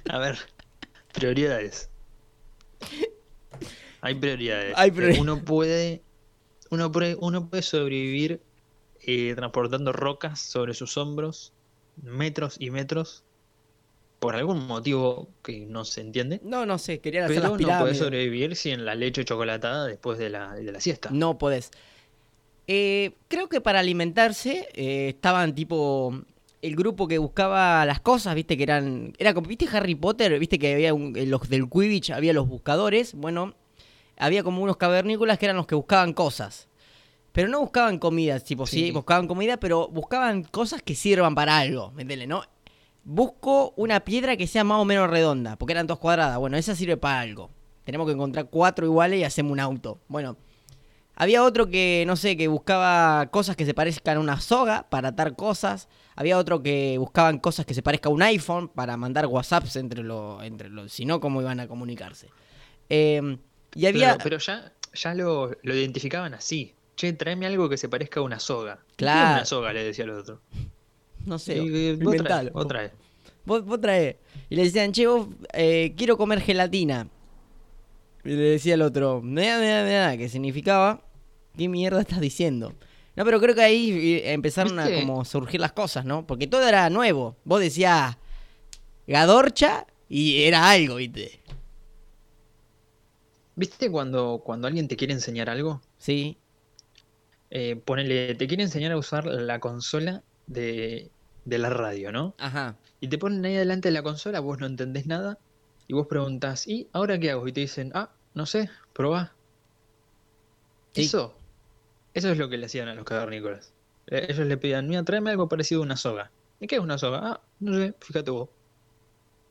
A 0.08 0.18
ver, 0.18 0.38
prioridades. 1.12 1.90
Hay 4.00 4.14
prioridades. 4.14 4.74
Hay 4.76 4.90
priori- 4.90 5.18
Uno 5.20 5.42
puede, 5.44 6.02
uno 6.70 6.92
puede, 6.92 7.16
uno 7.20 7.48
puede 7.48 7.62
sobrevivir 7.62 8.40
eh, 9.00 9.34
transportando 9.34 9.92
rocas 9.92 10.40
sobre 10.40 10.74
sus 10.74 10.96
hombros, 10.96 11.52
metros 12.02 12.56
y 12.58 12.70
metros, 12.70 13.24
por 14.18 14.34
algún 14.36 14.66
motivo 14.66 15.28
que 15.42 15.66
no 15.66 15.84
se 15.84 16.00
entiende. 16.00 16.40
No, 16.42 16.64
no 16.66 16.78
sé, 16.78 17.00
querían 17.00 17.24
hacer 17.24 17.36
Pero 17.36 17.42
las 17.42 17.52
no 17.52 17.58
pirámides. 17.58 17.98
sobrevivir 17.98 18.56
sin 18.56 18.84
la 18.84 18.94
leche 18.94 19.24
chocolatada 19.24 19.86
después 19.86 20.18
de 20.18 20.30
la, 20.30 20.54
de 20.54 20.72
la 20.72 20.80
siesta. 20.80 21.10
No 21.12 21.36
podés. 21.38 21.70
Eh, 22.68 23.12
creo 23.28 23.48
que 23.48 23.60
para 23.60 23.78
alimentarse 23.80 24.68
eh, 24.74 25.10
estaban 25.10 25.54
tipo 25.54 26.12
el 26.62 26.74
grupo 26.74 27.06
que 27.06 27.18
buscaba 27.18 27.84
las 27.86 28.00
cosas, 28.00 28.34
viste 28.34 28.56
que 28.56 28.64
eran 28.64 29.12
era 29.18 29.34
como 29.34 29.46
viste 29.46 29.68
Harry 29.70 29.94
Potter, 29.94 30.36
viste 30.38 30.58
que 30.58 30.74
había 30.74 30.92
un- 30.94 31.16
en 31.16 31.30
los 31.30 31.48
del 31.48 31.68
Quidditch 31.70 32.10
había 32.10 32.32
los 32.32 32.48
buscadores, 32.48 33.14
bueno, 33.14 33.54
había 34.16 34.42
como 34.42 34.62
unos 34.62 34.76
cavernícolas 34.78 35.38
que 35.38 35.44
eran 35.46 35.56
los 35.58 35.66
que 35.66 35.74
buscaban 35.76 36.12
cosas. 36.12 36.66
Pero 37.32 37.48
no 37.48 37.60
buscaban 37.60 37.98
comida, 37.98 38.40
tipo, 38.40 38.66
sí, 38.66 38.86
Sí. 38.86 38.90
buscaban 38.92 39.28
comida, 39.28 39.58
pero 39.58 39.88
buscaban 39.88 40.42
cosas 40.42 40.80
que 40.82 40.94
sirvan 40.94 41.34
para 41.34 41.58
algo, 41.58 41.92
¿me 41.92 42.02
entiendes? 42.02 42.26
¿No? 42.26 42.42
Busco 43.08 43.72
una 43.76 44.00
piedra 44.00 44.36
que 44.36 44.48
sea 44.48 44.64
más 44.64 44.80
o 44.80 44.84
menos 44.84 45.08
redonda, 45.08 45.54
porque 45.54 45.72
eran 45.72 45.86
dos 45.86 46.00
cuadradas. 46.00 46.38
Bueno, 46.38 46.56
esa 46.56 46.74
sirve 46.74 46.96
para 46.96 47.20
algo. 47.20 47.50
Tenemos 47.84 48.04
que 48.08 48.14
encontrar 48.14 48.48
cuatro 48.50 48.84
iguales 48.84 49.20
y 49.20 49.22
hacemos 49.22 49.52
un 49.52 49.60
auto. 49.60 50.00
Bueno, 50.08 50.36
había 51.14 51.44
otro 51.44 51.68
que, 51.68 52.02
no 52.04 52.16
sé, 52.16 52.36
que 52.36 52.48
buscaba 52.48 53.26
cosas 53.30 53.54
que 53.54 53.64
se 53.64 53.74
parezcan 53.74 54.16
a 54.16 54.20
una 54.20 54.40
soga 54.40 54.88
para 54.90 55.10
atar 55.10 55.36
cosas. 55.36 55.88
Había 56.16 56.36
otro 56.36 56.64
que 56.64 56.96
buscaban 56.98 57.38
cosas 57.38 57.64
que 57.64 57.74
se 57.74 57.82
parezcan 57.82 58.10
a 58.10 58.14
un 58.16 58.22
iPhone 58.22 58.66
para 58.66 58.96
mandar 58.96 59.26
WhatsApps 59.26 59.76
entre 59.76 60.02
los... 60.02 60.42
Entre 60.42 60.68
los 60.68 60.92
si 60.92 61.04
no, 61.04 61.20
¿cómo 61.20 61.40
iban 61.40 61.60
a 61.60 61.68
comunicarse? 61.68 62.28
Eh, 62.90 63.38
y 63.76 63.86
había... 63.86 64.06
Claro, 64.14 64.20
pero 64.24 64.38
ya, 64.38 64.72
ya 64.94 65.14
lo, 65.14 65.52
lo 65.62 65.74
identificaban 65.76 66.34
así. 66.34 66.74
Che, 66.96 67.12
tráeme 67.12 67.46
algo 67.46 67.68
que 67.68 67.76
se 67.76 67.88
parezca 67.88 68.18
a 68.18 68.24
una 68.24 68.40
soga. 68.40 68.80
¿Qué 68.88 69.04
Claro. 69.04 69.28
es 69.28 69.34
una 69.36 69.44
soga? 69.44 69.72
Le 69.72 69.84
decía 69.84 70.04
el 70.06 70.10
otro. 70.10 70.40
No 71.26 71.38
sé, 71.38 71.56
eh, 71.58 71.60
vos 71.60 71.70
trae, 71.70 72.16
inventalo. 72.16 72.52
vos 72.52 72.68
trae. 72.68 72.90
Vos, 73.44 73.64
vos 73.64 73.80
trae. 73.80 74.18
Y 74.48 74.56
le 74.56 74.64
decían, 74.64 74.92
che, 74.92 75.06
vos, 75.06 75.28
eh, 75.52 75.92
quiero 75.96 76.16
comer 76.16 76.40
gelatina. 76.40 77.08
Y 78.24 78.30
le 78.30 78.36
decía 78.36 78.74
el 78.74 78.82
otro, 78.82 79.20
me 79.22 79.46
da, 79.46 79.58
me 79.58 79.68
da, 79.68 79.84
me 79.84 79.92
da, 79.92 80.16
que 80.16 80.28
significaba, 80.28 81.02
¿qué 81.56 81.68
mierda 81.68 82.00
estás 82.00 82.20
diciendo? 82.20 82.72
No, 83.14 83.24
pero 83.24 83.40
creo 83.40 83.54
que 83.54 83.62
ahí 83.62 83.90
eh, 83.92 84.32
empezaron 84.32 84.78
a 84.78 84.90
como 84.92 85.24
surgir 85.24 85.60
las 85.60 85.72
cosas, 85.72 86.04
¿no? 86.04 86.26
Porque 86.26 86.46
todo 86.46 86.66
era 86.68 86.90
nuevo. 86.90 87.36
Vos 87.44 87.60
decías 87.60 88.16
Gadorcha 89.06 89.86
y 90.08 90.42
era 90.42 90.70
algo, 90.70 90.96
¿viste? 90.96 91.40
¿Viste 93.54 93.90
cuando, 93.90 94.42
cuando 94.44 94.66
alguien 94.66 94.86
te 94.86 94.96
quiere 94.96 95.14
enseñar 95.14 95.48
algo? 95.48 95.80
Sí. 95.98 96.36
Eh, 97.50 97.76
ponele, 97.76 98.34
te 98.34 98.46
quiere 98.46 98.64
enseñar 98.64 98.92
a 98.92 98.98
usar 98.98 99.24
la 99.24 99.60
consola 99.60 100.22
de, 100.46 101.10
de 101.46 101.58
la 101.58 101.70
radio, 101.70 102.12
¿no? 102.12 102.34
Ajá. 102.38 102.78
Y 103.00 103.08
te 103.08 103.18
ponen 103.18 103.44
ahí 103.46 103.54
delante 103.54 103.88
de 103.88 103.92
la 103.94 104.02
consola, 104.02 104.40
vos 104.40 104.58
no 104.60 104.66
entendés 104.66 105.06
nada, 105.06 105.38
y 105.86 105.94
vos 105.94 106.06
preguntás, 106.08 106.66
¿y 106.66 106.90
ahora 106.92 107.18
qué 107.18 107.30
hago? 107.30 107.46
Y 107.48 107.52
te 107.52 107.60
dicen, 107.62 107.92
ah, 107.94 108.18
no 108.34 108.46
sé, 108.46 108.70
probá. 108.92 109.38
Sí. 110.94 111.02
Eso, 111.02 111.44
eso 112.14 112.30
es 112.30 112.38
lo 112.38 112.48
que 112.48 112.56
le 112.58 112.66
hacían 112.66 112.88
a 112.88 112.94
los 112.94 113.04
cavernícolas. 113.04 113.74
Eh, 114.06 114.26
Ellos 114.30 114.46
le 114.46 114.56
pedían, 114.58 114.88
mira, 114.88 115.04
tráeme 115.04 115.30
algo 115.30 115.48
parecido 115.48 115.82
a 115.82 115.84
una 115.84 115.96
soga. 115.96 116.32
¿Y 116.60 116.66
qué 116.66 116.76
es 116.76 116.80
una 116.80 116.98
soga? 116.98 117.20
Ah, 117.22 117.42
no 117.60 117.74
sé, 117.78 117.94
fíjate 118.00 118.30
vos. 118.30 118.50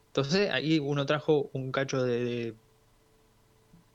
Entonces 0.09 0.49
ahí 0.51 0.79
uno 0.79 1.05
trajo 1.05 1.49
un 1.53 1.71
cacho 1.71 2.03
de, 2.03 2.23
de- 2.25 2.55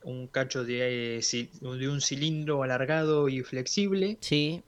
un 0.03 0.29
cacho 0.29 0.65
de, 0.65 1.19
eh, 1.19 1.51
de 1.63 1.89
un 1.89 2.01
cilindro 2.01 2.63
alargado 2.63 3.29
y 3.29 3.43
flexible 3.43 4.19
Sí. 4.21 4.63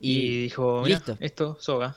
y, 0.00 0.18
Y 0.18 0.42
dijo, 0.44 0.82
mira, 0.82 1.02
esto, 1.20 1.56
soga, 1.60 1.96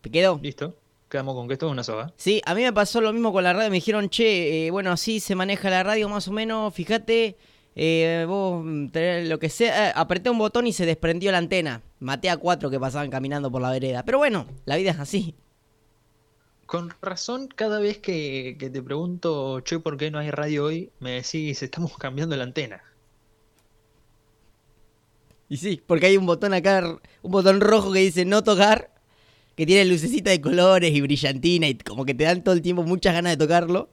te 0.00 0.10
quedó. 0.10 0.38
listo. 0.42 0.74
quedamos 1.08 1.34
con 1.34 1.48
que 1.48 1.54
esto 1.54 1.66
es 1.66 1.72
una 1.72 1.84
soga. 1.84 2.12
Sí, 2.16 2.40
a 2.44 2.54
mí 2.54 2.62
me 2.62 2.72
pasó 2.72 3.00
lo 3.00 3.12
mismo 3.12 3.32
con 3.32 3.44
la 3.44 3.52
radio. 3.52 3.70
Me 3.70 3.76
dijeron, 3.76 4.08
che, 4.08 4.66
eh, 4.66 4.70
bueno, 4.70 4.92
así 4.92 5.20
se 5.20 5.34
maneja 5.34 5.70
la 5.70 5.82
radio 5.82 6.08
más 6.08 6.28
o 6.28 6.32
menos. 6.32 6.72
Fíjate, 6.74 7.36
eh, 7.74 8.24
vos 8.28 8.62
mm, 8.64 8.88
lo 9.24 9.38
que 9.38 9.48
sea. 9.48 9.88
Eh, 9.88 9.92
apreté 9.94 10.30
un 10.30 10.38
botón 10.38 10.66
y 10.66 10.72
se 10.72 10.86
desprendió 10.86 11.32
la 11.32 11.38
antena. 11.38 11.82
Maté 12.00 12.30
a 12.30 12.36
cuatro 12.36 12.70
que 12.70 12.80
pasaban 12.80 13.10
caminando 13.10 13.50
por 13.50 13.62
la 13.62 13.70
vereda. 13.70 14.04
Pero 14.04 14.18
bueno, 14.18 14.46
la 14.64 14.76
vida 14.76 14.90
es 14.90 14.98
así. 14.98 15.34
Con 16.66 16.92
razón, 17.00 17.48
cada 17.48 17.80
vez 17.80 17.98
que, 17.98 18.56
que 18.58 18.68
te 18.68 18.82
pregunto, 18.82 19.60
che, 19.60 19.78
¿por 19.78 19.96
qué 19.96 20.10
no 20.10 20.18
hay 20.18 20.30
radio 20.30 20.64
hoy? 20.66 20.90
Me 21.00 21.12
decís, 21.12 21.62
estamos 21.62 21.96
cambiando 21.96 22.36
la 22.36 22.44
antena. 22.44 22.82
Y 25.48 25.56
sí, 25.56 25.82
porque 25.86 26.06
hay 26.06 26.16
un 26.16 26.26
botón 26.26 26.52
acá, 26.52 26.98
un 27.22 27.30
botón 27.30 27.60
rojo 27.60 27.92
que 27.92 28.00
dice 28.00 28.24
no 28.24 28.44
tocar, 28.44 28.90
que 29.58 29.66
tiene 29.66 29.84
lucecita 29.86 30.30
de 30.30 30.40
colores 30.40 30.94
y 30.94 31.00
brillantina 31.00 31.66
y 31.66 31.74
como 31.74 32.04
que 32.04 32.14
te 32.14 32.22
dan 32.22 32.44
todo 32.44 32.54
el 32.54 32.62
tiempo 32.62 32.84
muchas 32.84 33.12
ganas 33.12 33.32
de 33.32 33.44
tocarlo. 33.44 33.88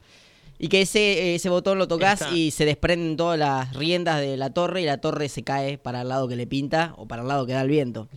Y 0.60 0.68
que 0.68 0.82
ese, 0.82 1.34
ese 1.34 1.48
botón 1.48 1.76
lo 1.76 1.88
tocas 1.88 2.22
Está. 2.22 2.36
y 2.36 2.52
se 2.52 2.64
desprenden 2.64 3.16
todas 3.16 3.36
las 3.36 3.74
riendas 3.74 4.20
de 4.20 4.36
la 4.36 4.50
torre 4.50 4.82
y 4.82 4.84
la 4.84 4.98
torre 4.98 5.28
se 5.28 5.42
cae 5.42 5.76
para 5.76 6.02
el 6.02 6.08
lado 6.08 6.28
que 6.28 6.36
le 6.36 6.46
pinta 6.46 6.94
o 6.98 7.08
para 7.08 7.22
el 7.22 7.28
lado 7.28 7.46
que 7.46 7.54
da 7.54 7.62
el 7.62 7.68
viento. 7.68 8.08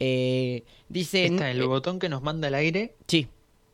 Eh, 0.00 0.64
dice... 0.88 1.26
Está 1.26 1.52
el 1.52 1.60
eh, 1.60 1.66
botón 1.66 2.00
que 2.00 2.08
nos 2.08 2.20
manda 2.20 2.48
al 2.48 2.56
aire 2.56 2.96
sí, 3.06 3.28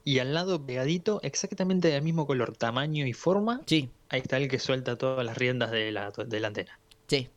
y 0.04 0.18
al 0.18 0.34
lado 0.34 0.66
pegadito, 0.66 1.20
exactamente 1.22 1.88
del 1.88 2.02
mismo 2.02 2.26
color, 2.26 2.54
tamaño 2.54 3.06
y 3.06 3.14
forma, 3.14 3.62
sí, 3.64 3.88
ahí 4.10 4.20
está 4.20 4.36
el 4.36 4.48
que 4.48 4.58
suelta 4.58 4.96
todas 4.96 5.24
las 5.24 5.38
riendas 5.38 5.70
de 5.70 5.92
la, 5.92 6.10
de 6.10 6.40
la 6.40 6.48
antena. 6.48 6.78
sí. 7.06 7.30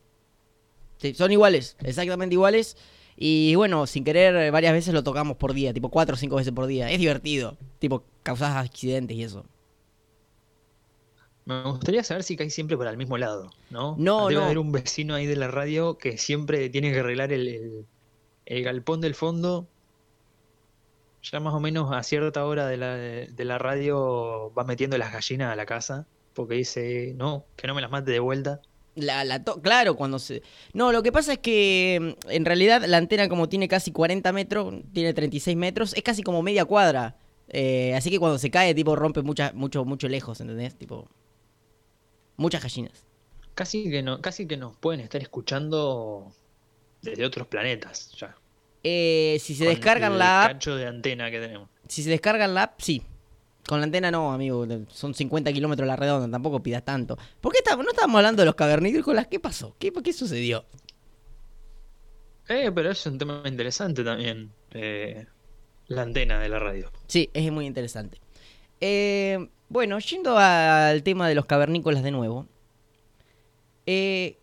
Sí, 1.00 1.14
son 1.14 1.30
iguales, 1.30 1.76
exactamente 1.84 2.34
iguales. 2.34 2.76
Y 3.20 3.54
bueno, 3.56 3.86
sin 3.86 4.04
querer, 4.04 4.34
eh, 4.36 4.50
varias 4.52 4.72
veces 4.72 4.94
lo 4.94 5.02
tocamos 5.02 5.36
por 5.36 5.52
día, 5.52 5.72
tipo 5.74 5.88
cuatro 5.90 6.14
o 6.14 6.18
cinco 6.18 6.36
veces 6.36 6.52
por 6.52 6.66
día. 6.66 6.90
Es 6.90 6.98
divertido, 7.00 7.56
tipo, 7.80 8.04
causas 8.22 8.56
accidentes 8.56 9.16
y 9.16 9.24
eso. 9.24 9.44
Me 11.44 11.62
gustaría 11.62 12.04
saber 12.04 12.22
si 12.24 12.36
cae 12.36 12.50
siempre 12.50 12.76
para 12.76 12.90
el 12.90 12.96
mismo 12.98 13.16
lado, 13.18 13.50
¿no? 13.70 13.96
No, 13.98 14.28
Debe 14.28 14.40
no. 14.40 14.44
haber 14.46 14.58
un 14.58 14.70
vecino 14.70 15.14
ahí 15.14 15.26
de 15.26 15.36
la 15.36 15.48
radio 15.48 15.96
que 15.98 16.18
siempre 16.18 16.68
tiene 16.68 16.92
que 16.92 17.00
arreglar 17.00 17.32
el, 17.32 17.48
el- 17.48 17.86
el 18.46 18.62
galpón 18.64 19.00
del 19.00 19.14
fondo. 19.14 19.66
Ya 21.22 21.40
más 21.40 21.54
o 21.54 21.60
menos 21.60 21.92
a 21.92 22.02
cierta 22.02 22.44
hora 22.46 22.66
de 22.66 22.76
la, 22.76 22.96
de 22.96 23.44
la 23.44 23.58
radio 23.58 24.52
va 24.56 24.64
metiendo 24.64 24.96
las 24.98 25.12
gallinas 25.12 25.52
a 25.52 25.56
la 25.56 25.66
casa 25.66 26.06
porque 26.34 26.54
dice, 26.54 27.14
no, 27.16 27.44
que 27.56 27.66
no 27.66 27.74
me 27.74 27.80
las 27.82 27.90
mate 27.90 28.10
de 28.12 28.20
vuelta. 28.20 28.60
La, 29.00 29.24
la 29.24 29.42
to- 29.44 29.60
claro, 29.62 29.96
cuando 29.96 30.18
se... 30.18 30.42
No, 30.72 30.92
lo 30.92 31.02
que 31.02 31.12
pasa 31.12 31.34
es 31.34 31.38
que 31.38 32.16
mm, 32.26 32.30
en 32.30 32.44
realidad 32.44 32.82
la 32.86 32.96
antena 32.98 33.28
como 33.28 33.48
tiene 33.48 33.68
casi 33.68 33.92
40 33.92 34.32
metros, 34.32 34.74
tiene 34.92 35.12
36 35.14 35.56
metros, 35.56 35.94
es 35.94 36.02
casi 36.02 36.22
como 36.22 36.42
media 36.42 36.64
cuadra. 36.64 37.16
Eh, 37.48 37.94
así 37.94 38.10
que 38.10 38.18
cuando 38.18 38.38
se 38.38 38.50
cae, 38.50 38.74
tipo, 38.74 38.94
rompe 38.96 39.22
mucha, 39.22 39.52
mucho, 39.54 39.84
mucho 39.84 40.08
lejos, 40.08 40.40
¿entendés? 40.40 40.76
Tipo, 40.76 41.08
muchas 42.36 42.62
gallinas. 42.62 43.04
Casi 43.54 43.90
que, 43.90 44.02
no, 44.02 44.20
casi 44.20 44.46
que 44.46 44.56
nos 44.56 44.76
pueden 44.76 45.00
estar 45.00 45.20
escuchando 45.20 46.30
desde 47.02 47.24
otros 47.24 47.46
planetas 47.48 48.12
ya. 48.18 48.36
Eh, 48.84 49.38
si 49.40 49.54
se 49.54 49.64
con 49.64 49.74
descargan 49.74 50.12
el 50.12 50.18
la 50.18 50.44
app, 50.44 50.52
cacho 50.52 50.76
de 50.76 50.86
antena 50.86 51.30
que 51.30 51.40
tenemos. 51.40 51.68
si 51.88 52.02
se 52.02 52.10
descargan 52.10 52.54
la 52.54 52.64
app, 52.64 52.80
sí. 52.80 53.02
Con 53.68 53.80
la 53.80 53.84
antena 53.84 54.10
no, 54.10 54.32
amigo, 54.32 54.66
son 54.88 55.14
50 55.14 55.52
kilómetros 55.52 55.86
la 55.86 55.94
redonda, 55.94 56.26
tampoco 56.30 56.62
pidas 56.62 56.82
tanto. 56.84 57.18
¿Por 57.40 57.52
qué 57.52 57.58
estábamos- 57.58 57.84
no 57.84 57.90
estábamos 57.90 58.16
hablando 58.16 58.40
de 58.40 58.46
los 58.46 58.54
cavernícolas? 58.54 59.26
¿Qué 59.28 59.38
pasó? 59.38 59.76
¿Qué, 59.78 59.92
qué 59.92 60.12
sucedió? 60.14 60.64
Eh, 62.48 62.72
pero 62.74 62.90
es 62.90 63.04
un 63.06 63.18
tema 63.18 63.42
interesante 63.44 64.02
también. 64.02 64.50
eh, 64.72 65.26
la 65.86 66.02
antena 66.02 66.38
de 66.38 66.48
la 66.48 66.58
radio. 66.58 66.90
Sí, 67.06 67.28
es 67.34 67.52
muy 67.52 67.66
interesante. 67.66 68.18
Eh, 68.80 69.48
bueno, 69.68 69.98
yendo 69.98 70.36
al 70.38 71.02
tema 71.02 71.28
de 71.28 71.34
los 71.34 71.44
cavernícolas 71.46 72.02
de 72.02 72.10
nuevo. 72.10 72.46
eh, 73.86 74.38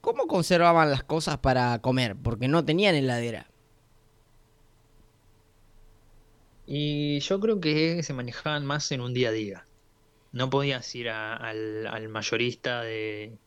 ¿Cómo 0.00 0.26
conservaban 0.26 0.90
las 0.90 1.04
cosas 1.04 1.38
para 1.38 1.78
comer? 1.80 2.16
Porque 2.16 2.48
no 2.48 2.64
tenían 2.64 2.94
heladera. 2.94 3.46
Y 6.66 7.20
yo 7.20 7.38
creo 7.40 7.60
que 7.60 8.02
se 8.02 8.14
manejaban 8.14 8.66
más 8.66 8.90
en 8.92 9.00
un 9.00 9.14
día 9.14 9.28
a 9.28 9.32
día. 9.32 9.68
No 10.32 10.50
podías 10.50 10.94
ir 10.96 11.10
a- 11.10 11.36
al, 11.36 11.86
al 11.88 12.08
mayorista 12.10 12.82
de, 12.82 13.38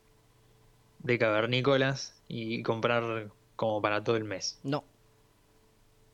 de 1.00 1.17
cavernícolas 1.17 2.22
y 2.27 2.62
comprar 2.63 3.31
como 3.55 3.81
para 3.81 4.03
todo 4.03 4.17
el 4.17 4.25
mes. 4.25 4.60
No. 4.63 4.84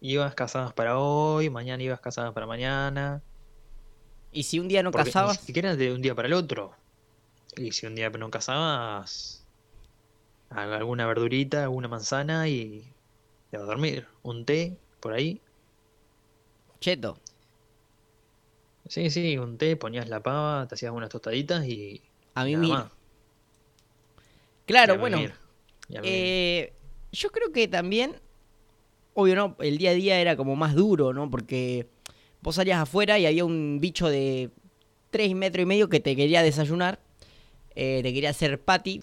Ibas 0.02 0.36
cazadas 0.36 0.74
para 0.74 0.98
hoy, 1.00 1.50
mañana 1.50 1.82
ibas 1.84 2.02
cazadas 2.02 2.34
para 2.34 2.46
mañana. 2.48 3.24
Y 4.32 4.44
si 4.44 4.60
un 4.60 4.68
día 4.68 4.84
no 4.84 4.92
porque 4.92 5.14
ni 5.16 5.30
cazabas, 5.30 5.38
siquiera 5.38 5.76
de 5.76 5.92
un 5.94 6.02
día 6.02 6.16
para 6.16 6.28
el 6.28 6.34
otro. 6.34 6.76
Y 7.56 7.72
si 7.74 7.86
un 7.88 7.96
día 7.96 8.10
no 8.12 8.30
cazabas, 8.32 9.48
alguna 10.50 11.08
verdurita, 11.08 11.64
alguna 11.64 11.88
manzana 11.88 12.48
y, 12.48 12.96
y 13.52 13.56
a 13.56 13.60
dormir. 13.60 14.08
Un 14.24 14.46
té 14.46 14.80
por 15.00 15.14
ahí. 15.14 15.42
Cheto. 16.82 17.18
Sí, 18.88 19.10
sí, 19.10 19.38
un 19.38 19.58
té, 19.58 19.76
ponías 19.78 20.10
la 20.10 20.22
pava, 20.22 20.68
te 20.68 20.76
hacías 20.76 20.92
unas 20.92 21.10
tostaditas 21.10 21.66
y 21.66 22.02
A 22.36 22.44
mí 22.44 22.58
mismo. 22.58 22.90
Claro, 24.66 24.94
Y 24.94 24.98
a 24.98 25.00
bueno. 25.00 25.18
y 25.90 25.96
a 25.98 26.02
eh, 26.04 26.74
yo 27.12 27.30
creo 27.32 27.52
que 27.52 27.68
también, 27.68 28.16
obvio, 29.14 29.36
¿no? 29.36 29.56
El 29.60 29.78
día 29.78 29.92
a 29.92 29.94
día 29.94 30.20
era 30.20 30.36
como 30.36 30.56
más 30.56 30.76
duro, 30.76 31.14
¿no? 31.14 31.30
Porque 31.30 31.88
vos 32.42 32.56
salías 32.56 32.80
afuera 32.82 33.20
y 33.20 33.26
había 33.26 33.46
un 33.46 33.80
bicho 33.82 34.10
de 34.10 34.50
3 35.12 35.36
metros 35.36 35.64
y 35.64 35.66
medio 35.66 35.90
que 35.90 36.00
te 36.00 36.16
quería 36.16 36.44
desayunar, 36.44 37.00
eh, 37.76 38.02
te 38.04 38.14
quería 38.14 38.32
hacer 38.32 38.62
patty. 38.62 39.02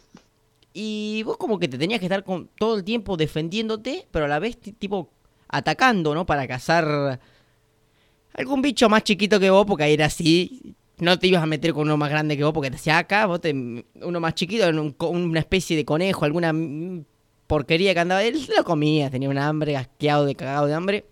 Y 0.75 1.23
vos 1.25 1.37
como 1.39 1.59
que 1.59 1.69
te 1.69 1.79
tenías 1.79 2.01
que 2.01 2.07
estar 2.07 2.25
con, 2.25 2.49
todo 2.59 2.77
el 2.77 2.85
tiempo 2.85 3.17
defendiéndote, 3.17 4.07
pero 4.13 4.27
a 4.27 4.29
la 4.29 4.39
vez 4.39 4.59
ti- 4.61 4.73
tipo 4.73 5.11
atacando, 5.49 6.15
¿no? 6.15 6.27
Para 6.27 6.47
cazar 6.49 7.21
algún 8.39 8.63
bicho 8.63 8.89
más 8.89 9.03
chiquito 9.03 9.39
que 9.41 9.51
vos, 9.51 9.67
porque 9.67 9.85
ahí 9.85 9.95
era 9.95 10.07
así. 10.07 10.75
No 10.99 11.19
te 11.19 11.29
ibas 11.29 11.43
a 11.43 11.47
meter 11.47 11.73
con 11.73 11.83
uno 11.83 11.97
más 11.97 12.11
grande 12.11 12.37
que 12.37 12.45
vos, 12.45 12.53
porque 12.53 12.71
te 12.71 12.77
hacía 12.77 12.99
acá, 12.99 13.27
vos 13.27 13.41
te, 13.41 13.53
uno 13.53 14.21
más 14.21 14.35
chiquito, 14.35 14.69
un 14.69 14.97
una 15.01 15.41
especie 15.41 15.77
de 15.77 15.85
conejo, 15.85 16.25
alguna 16.25 16.53
porquería 17.47 17.95
que 17.95 18.01
andaba. 18.01 18.23
Él 18.25 18.41
lo 18.57 18.65
comía, 18.65 19.11
tenía 19.11 19.29
un 19.29 19.39
hambre, 19.39 19.77
asqueado 19.77 20.25
de 20.25 20.35
cagado 20.35 20.67
de 20.67 20.75
hambre. 20.75 21.07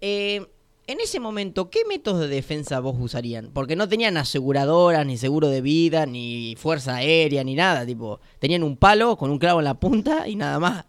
Eh, 0.00 0.44
en 0.88 1.00
ese 1.00 1.20
momento, 1.20 1.70
¿qué 1.70 1.84
métodos 1.88 2.20
de 2.20 2.28
defensa 2.28 2.80
vos 2.80 2.96
usarían? 2.98 3.50
Porque 3.52 3.76
no 3.76 3.88
tenían 3.88 4.16
aseguradoras, 4.16 5.06
ni 5.06 5.16
seguro 5.16 5.48
de 5.48 5.60
vida, 5.60 6.06
ni 6.06 6.56
fuerza 6.58 6.96
aérea, 6.96 7.44
ni 7.44 7.54
nada. 7.54 7.86
Tipo, 7.86 8.20
tenían 8.40 8.64
un 8.64 8.76
palo 8.76 9.16
con 9.16 9.30
un 9.30 9.38
clavo 9.38 9.60
en 9.60 9.64
la 9.64 9.74
punta 9.74 10.26
y 10.26 10.34
nada 10.34 10.58
más. 10.58 10.84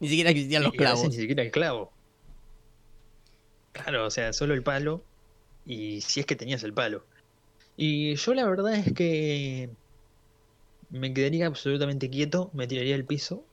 Ni 0.00 0.08
siquiera 0.08 0.30
existían 0.30 0.64
los 0.64 0.72
clavos. 0.72 1.08
ni 1.08 1.14
siquiera 1.14 1.42
el 1.42 1.52
clavo. 1.52 1.92
Claro, 3.72 4.06
o 4.06 4.10
sea, 4.10 4.32
solo 4.32 4.54
el 4.54 4.62
palo. 4.62 5.02
Y 5.66 6.00
si 6.00 6.20
es 6.20 6.26
que 6.26 6.36
tenías 6.36 6.62
el 6.62 6.72
palo. 6.72 7.04
Y 7.76 8.14
yo 8.14 8.34
la 8.34 8.44
verdad 8.44 8.74
es 8.74 8.92
que 8.92 9.70
me 10.90 11.14
quedaría 11.14 11.46
absolutamente 11.46 12.10
quieto, 12.10 12.50
me 12.52 12.66
tiraría 12.66 12.94
al 12.94 13.04
piso 13.04 13.44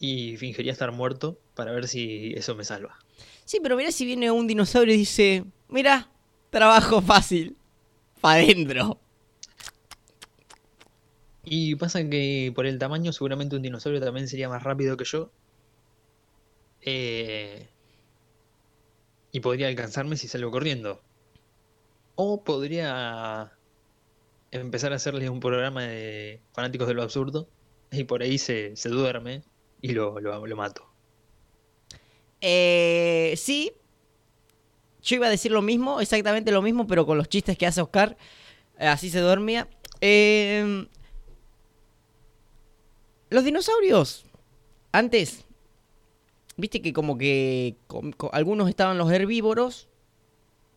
y 0.00 0.36
fingiría 0.38 0.72
estar 0.72 0.90
muerto 0.92 1.38
para 1.54 1.72
ver 1.72 1.86
si 1.86 2.32
eso 2.36 2.54
me 2.56 2.64
salva. 2.64 2.98
Sí, 3.44 3.58
pero 3.62 3.76
mirá 3.76 3.92
si 3.92 4.04
viene 4.04 4.30
un 4.30 4.46
dinosaurio 4.46 4.94
y 4.94 4.98
dice, 4.98 5.44
mira, 5.68 6.10
trabajo 6.50 7.00
fácil. 7.02 7.56
Pa' 8.20 8.34
adentro. 8.34 8.98
Y 11.44 11.74
pasa 11.76 12.08
que 12.08 12.52
por 12.54 12.66
el 12.66 12.78
tamaño 12.78 13.12
seguramente 13.12 13.56
un 13.56 13.62
dinosaurio 13.62 14.00
también 14.00 14.28
sería 14.28 14.48
más 14.48 14.62
rápido 14.62 14.96
que 14.96 15.04
yo. 15.04 15.30
Eh, 16.82 17.68
y 19.32 19.40
podría 19.40 19.68
alcanzarme 19.68 20.16
si 20.16 20.28
salgo 20.28 20.50
corriendo. 20.50 21.00
O 22.14 22.42
podría 22.42 23.52
empezar 24.50 24.92
a 24.92 24.96
hacerle 24.96 25.30
un 25.30 25.40
programa 25.40 25.84
de 25.84 26.40
fanáticos 26.52 26.88
de 26.88 26.94
lo 26.94 27.02
absurdo. 27.02 27.48
Y 27.92 28.04
por 28.04 28.22
ahí 28.22 28.38
se, 28.38 28.76
se 28.76 28.88
duerme 28.88 29.42
y 29.80 29.92
lo, 29.92 30.20
lo, 30.20 30.56
mato. 30.56 30.86
Eh, 32.40 33.34
sí. 33.36 33.72
Yo 35.02 35.16
iba 35.16 35.26
a 35.26 35.30
decir 35.30 35.50
lo 35.50 35.62
mismo, 35.62 36.00
exactamente 36.00 36.52
lo 36.52 36.62
mismo, 36.62 36.86
pero 36.86 37.06
con 37.06 37.16
los 37.16 37.28
chistes 37.28 37.56
que 37.56 37.66
hace 37.66 37.80
Oscar. 37.80 38.16
Eh, 38.78 38.86
así 38.86 39.10
se 39.10 39.20
dormía. 39.20 39.68
Eh, 40.00 40.86
los 43.30 43.44
dinosaurios. 43.44 44.24
Antes. 44.92 45.44
Viste 46.60 46.82
que 46.82 46.92
como 46.92 47.16
que 47.18 47.76
algunos 48.32 48.68
estaban 48.68 48.98
los 48.98 49.10
herbívoros 49.10 49.88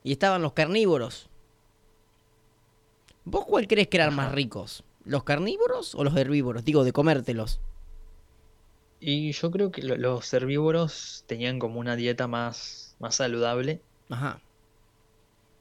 y 0.04 0.12
estaban 0.14 0.42
los 0.42 0.54
carnívoros. 0.54 1.30
¿Vos 3.26 3.46
cuál 3.46 3.68
crees 3.68 3.88
que 3.88 3.98
eran 3.98 4.16
más 4.16 4.32
ricos? 4.32 4.84
¿Los 5.06 5.24
carnívoros 5.24 5.96
o 5.96 6.04
los 6.04 6.16
herbívoros? 6.16 6.66
Digo, 6.66 6.84
de 6.84 6.92
comértelos. 6.94 7.60
Y 9.00 9.32
yo 9.34 9.52
creo 9.52 9.72
que 9.72 9.82
lo- 9.82 9.98
los 9.98 10.34
herbívoros 10.34 11.24
tenían 11.28 11.60
como 11.60 11.80
una 11.80 11.96
dieta 11.96 12.28
más, 12.28 12.96
más 13.00 13.16
saludable. 13.16 13.82
Ajá. 14.10 14.40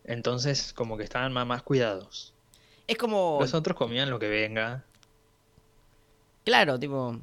Entonces, 0.05 0.73
como 0.73 0.97
que 0.97 1.05
estaban 1.05 1.33
más, 1.33 1.47
más 1.47 1.63
cuidados. 1.63 2.35
Es 2.87 2.97
como. 2.99 3.39
Los 3.41 3.55
otros 3.55 3.77
comían 3.77 4.11
lo 4.11 4.19
que 4.19 4.29
venga. 4.29 4.85
Claro, 6.45 6.79
tipo. 6.79 7.19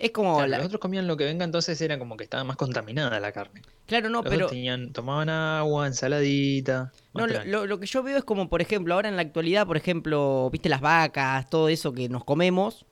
Es 0.00 0.12
como. 0.12 0.36
Claro, 0.36 0.48
la- 0.48 0.58
Los 0.58 0.66
otros 0.66 0.80
comían 0.80 1.06
lo 1.08 1.16
que 1.16 1.24
venga, 1.24 1.44
entonces 1.44 1.80
era 1.80 1.98
como 1.98 2.16
que 2.16 2.24
estaba 2.24 2.44
más 2.44 2.56
contaminada 2.56 3.18
la 3.18 3.32
carne. 3.32 3.62
Claro, 3.86 4.08
no, 4.10 4.22
Los 4.22 4.30
pero. 4.32 4.46
tenían, 4.46 4.92
tomaban 4.92 5.28
agua, 5.28 5.86
ensaladita. 5.86 6.92
No, 7.14 7.26
lo- 7.26 7.66
lo 7.66 7.80
que 7.80 7.86
yo 7.86 8.02
veo 8.02 8.16
es 8.18 8.24
como, 8.24 8.48
por 8.48 8.60
ejemplo, 8.62 8.94
ahora 8.94 9.08
en 9.08 9.16
la 9.16 9.22
actualidad, 9.22 9.66
por 9.66 9.76
ejemplo, 9.76 10.48
viste 10.52 10.68
las 10.68 10.80
vacas, 10.80 11.50
todo 11.50 11.68
eso 11.68 11.92
que 11.92 12.08
nos 12.08 12.24
comemos, 12.24 12.86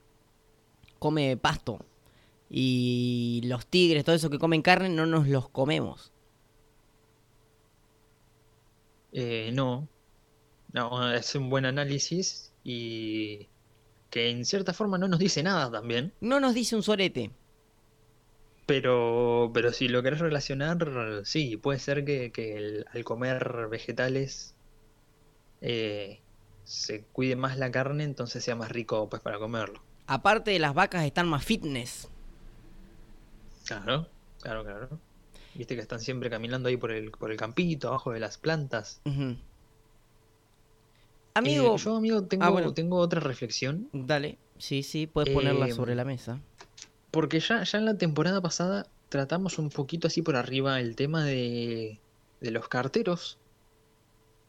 come 0.99 1.37
pasto. 1.37 1.79
Y 2.51 3.41
los 3.45 3.67
tigres, 3.67 4.05
todo 4.05 4.15
eso 4.17 4.31
que 4.31 4.39
comen 4.39 4.63
carne, 4.63 4.89
no 4.89 5.07
nos 5.07 5.29
los 5.29 5.49
comemos. 5.49 6.13
Eh, 9.13 9.51
no. 9.53 9.89
No, 10.73 11.13
es 11.13 11.35
un 11.35 11.49
buen 11.49 11.65
análisis 11.65 12.53
y 12.65 13.49
que 14.11 14.31
en 14.31 14.45
cierta 14.45 14.73
forma 14.73 14.99
no 14.99 15.09
nos 15.09 15.19
dice 15.19 15.43
nada 15.43 15.71
también. 15.71 16.13
No 16.21 16.41
nos 16.41 16.55
dice 16.55 16.77
un 16.77 16.83
sorete. 16.83 17.31
Pero, 18.67 19.51
pero 19.55 19.73
si 19.73 19.87
lo 19.89 20.03
querés 20.03 20.19
relacionar, 20.19 21.23
sí, 21.25 21.57
puede 21.57 21.79
ser 21.79 22.05
que, 22.05 22.33
que 22.33 22.57
el- 22.57 22.87
al 22.93 23.05
comer 23.05 23.69
vegetales 23.71 24.55
eh, 25.61 26.21
se 26.65 27.05
cuide 27.13 27.37
más 27.37 27.59
la 27.59 27.71
carne, 27.71 28.05
entonces 28.05 28.43
sea 28.43 28.57
más 28.57 28.71
rico 28.71 29.09
pues 29.09 29.23
para 29.23 29.39
comerlo. 29.39 29.83
Aparte 30.09 30.51
de 30.51 30.59
las 30.59 30.75
vacas 30.75 31.05
están 31.05 31.29
más 31.29 31.45
fitness. 31.45 32.09
Claro, 33.67 34.09
claro, 34.41 34.65
claro. 34.65 35.01
Viste 35.55 35.75
que 35.75 35.81
están 35.81 36.01
siempre 36.01 36.29
caminando 36.29 36.69
ahí 36.69 36.77
por 36.77 36.91
el, 36.91 37.11
por 37.13 37.31
el 37.31 37.37
campito, 37.37 37.89
abajo 37.89 38.13
de 38.13 38.21
las 38.21 38.37
plantas. 38.37 39.01
Ujú. 39.05 39.37
Amigo, 41.37 41.75
Eh, 41.75 41.79
yo, 41.79 41.97
amigo, 41.97 42.23
tengo, 42.25 42.45
Ah, 42.45 42.51
bueno. 42.51 42.73
tengo 42.75 42.97
otra 42.99 43.21
reflexión. 43.21 43.89
dale. 43.93 44.39
Sí, 44.59 44.83
sí, 44.83 45.07
puedes 45.07 45.35
ponerla 45.35 45.69
Eh, 45.69 45.73
sobre 45.73 45.95
la 45.95 46.05
mesa. 46.05 46.41
Porque 47.11 47.41
ya, 47.41 47.63
ya 47.63 47.79
en 47.79 47.85
la 47.85 47.99
temporada 47.99 48.41
pasada 48.41 48.87
tratamos 49.11 49.59
un 49.59 49.69
poquito 49.71 50.07
así 50.09 50.23
por 50.23 50.37
arriba 50.37 50.81
el 50.81 50.97
tema 50.97 51.25
de, 51.25 52.01
de 52.41 52.51
los 52.51 52.69
carteros. 52.69 53.39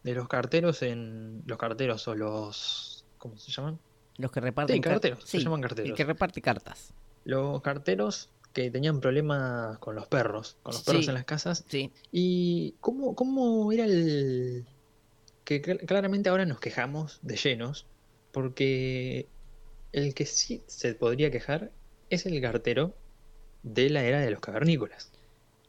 De 0.04 0.14
los 0.14 0.28
carteros 0.30 0.82
en. 0.84 1.44
Los 1.46 1.58
carteros 1.58 2.08
o 2.08 2.16
los. 2.16 3.06
¿Cómo 3.18 3.38
se 3.38 3.52
llaman? 3.52 3.80
Los 4.18 4.32
que 4.32 4.40
reparten 4.40 4.76
Sí, 4.78 4.82
car- 4.82 4.94
carteros, 4.94 5.24
se 5.26 5.38
sí, 5.40 5.44
llaman 5.44 5.60
El 5.62 5.68
carteros. 5.68 5.98
que 5.98 6.04
reparte 6.06 6.42
cartas. 6.42 6.94
Los 7.26 7.62
carteros 7.62 8.30
que 8.54 8.72
tenían 8.72 9.02
problemas 9.02 9.78
con 9.80 9.96
los 9.96 10.08
perros, 10.08 10.56
con 10.64 10.74
los 10.74 10.84
perros 10.84 11.04
Sí. 11.04 11.10
en 11.10 11.16
las 11.16 11.26
casas. 11.26 11.66
Sí. 11.68 11.92
¿Y 12.12 12.76
cómo, 12.80 13.14
cómo 13.16 13.72
era 13.74 13.84
el...? 13.86 14.66
Que 15.48 15.62
cl- 15.62 15.86
claramente 15.86 16.28
ahora 16.28 16.44
nos 16.46 16.60
quejamos 16.60 17.20
de 17.22 17.38
llenos, 17.38 17.86
porque 18.34 19.28
el 19.94 20.14
que 20.14 20.26
sí 20.26 20.62
se 20.68 20.94
podría 20.94 21.32
quejar 21.32 21.72
es 22.10 22.26
el 22.26 22.42
cartero 22.42 22.94
de 23.64 23.90
la 23.90 24.04
era 24.04 24.20
de 24.20 24.30
los 24.30 24.42
cavernícolas. 24.42 25.10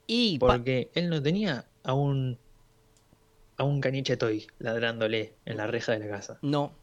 Y 0.09 0.41
Porque 0.41 0.91
él 0.95 1.09
no 1.11 1.23
tenía 1.23 1.67
a 1.85 1.93
un, 1.95 2.39
a 3.57 3.63
un 3.63 3.81
caniche 3.81 4.17
toy 4.17 4.49
ladrándole 4.59 5.35
en 5.45 5.57
la 5.59 5.69
reja 5.69 5.93
de 5.93 6.01
la 6.01 6.09
casa. 6.09 6.41
no. 6.43 6.75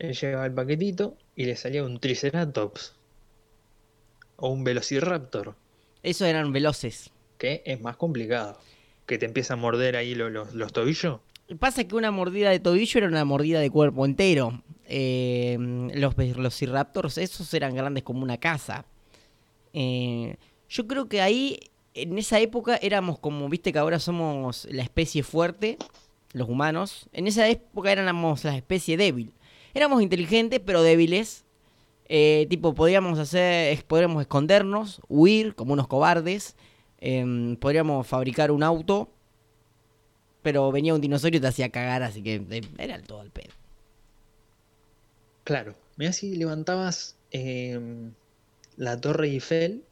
Él 0.00 0.14
llevaba 0.14 0.46
el 0.46 0.54
paquetito 0.54 1.16
y 1.36 1.44
le 1.46 1.54
salía 1.56 1.82
un 1.84 1.98
Triceratops 2.00 2.94
o 4.36 4.48
un 4.48 4.62
Velociraptor, 4.64 5.54
Esos 6.04 6.26
eran 6.28 6.52
veloces. 6.52 7.10
que 7.36 7.62
es 7.64 7.80
más 7.80 7.96
complicado. 7.96 8.58
Que 9.06 9.18
te 9.18 9.26
empieza 9.26 9.54
a 9.54 9.56
morder 9.56 9.96
ahí 9.96 10.14
lo- 10.14 10.28
los- 10.30 10.54
los 10.54 10.72
tobillos. 10.72 11.20
Pasa 11.56 11.84
que 11.84 11.94
una 11.94 12.10
mordida 12.10 12.50
de 12.50 12.60
tobillo 12.60 12.98
era 12.98 13.08
una 13.08 13.24
mordida 13.24 13.60
de 13.60 13.70
cuerpo 13.70 14.04
entero. 14.04 14.62
Eh, 14.84 15.56
los 15.94 16.14
velociraptors, 16.14 17.16
esos 17.16 17.52
eran 17.54 17.74
grandes 17.74 18.04
como 18.04 18.22
una 18.22 18.36
casa. 18.36 18.84
Eh, 19.72 20.36
yo 20.68 20.86
creo 20.86 21.08
que 21.08 21.22
ahí, 21.22 21.58
en 21.94 22.18
esa 22.18 22.38
época, 22.38 22.76
éramos 22.76 23.18
como, 23.18 23.48
viste 23.48 23.72
que 23.72 23.78
ahora 23.78 23.98
somos 23.98 24.66
la 24.70 24.82
especie 24.82 25.22
fuerte, 25.22 25.78
los 26.34 26.50
humanos. 26.50 27.08
En 27.14 27.26
esa 27.26 27.48
época 27.48 27.92
éramos 27.92 28.44
la 28.44 28.54
especie 28.54 28.98
débil. 28.98 29.32
Éramos 29.72 30.02
inteligentes, 30.02 30.60
pero 30.60 30.82
débiles. 30.82 31.46
Eh, 32.10 32.46
tipo, 32.50 32.74
podríamos 32.74 33.18
hacer, 33.18 33.82
podríamos 33.84 34.20
escondernos, 34.20 35.00
huir 35.08 35.54
como 35.54 35.72
unos 35.72 35.88
cobardes. 35.88 36.56
Em, 37.00 37.56
podríamos 37.56 38.06
fabricar 38.06 38.50
un 38.50 38.62
auto 38.62 39.08
pero 40.42 40.70
venía 40.72 40.94
un 40.94 41.00
dinosaurio 41.00 41.38
y 41.38 41.40
te 41.40 41.46
hacía 41.48 41.68
cagar, 41.70 42.02
así 42.02 42.22
que 42.22 42.36
eh, 42.50 42.60
era 42.78 43.00
todo 43.02 43.22
el 43.22 43.30
pedo. 43.30 43.52
Claro, 45.44 45.74
mira 45.96 46.12
si 46.12 46.36
levantabas 46.36 47.16
em, 47.30 48.12
la 48.76 49.00
Torre 49.00 49.28
Eiffel 49.28 49.84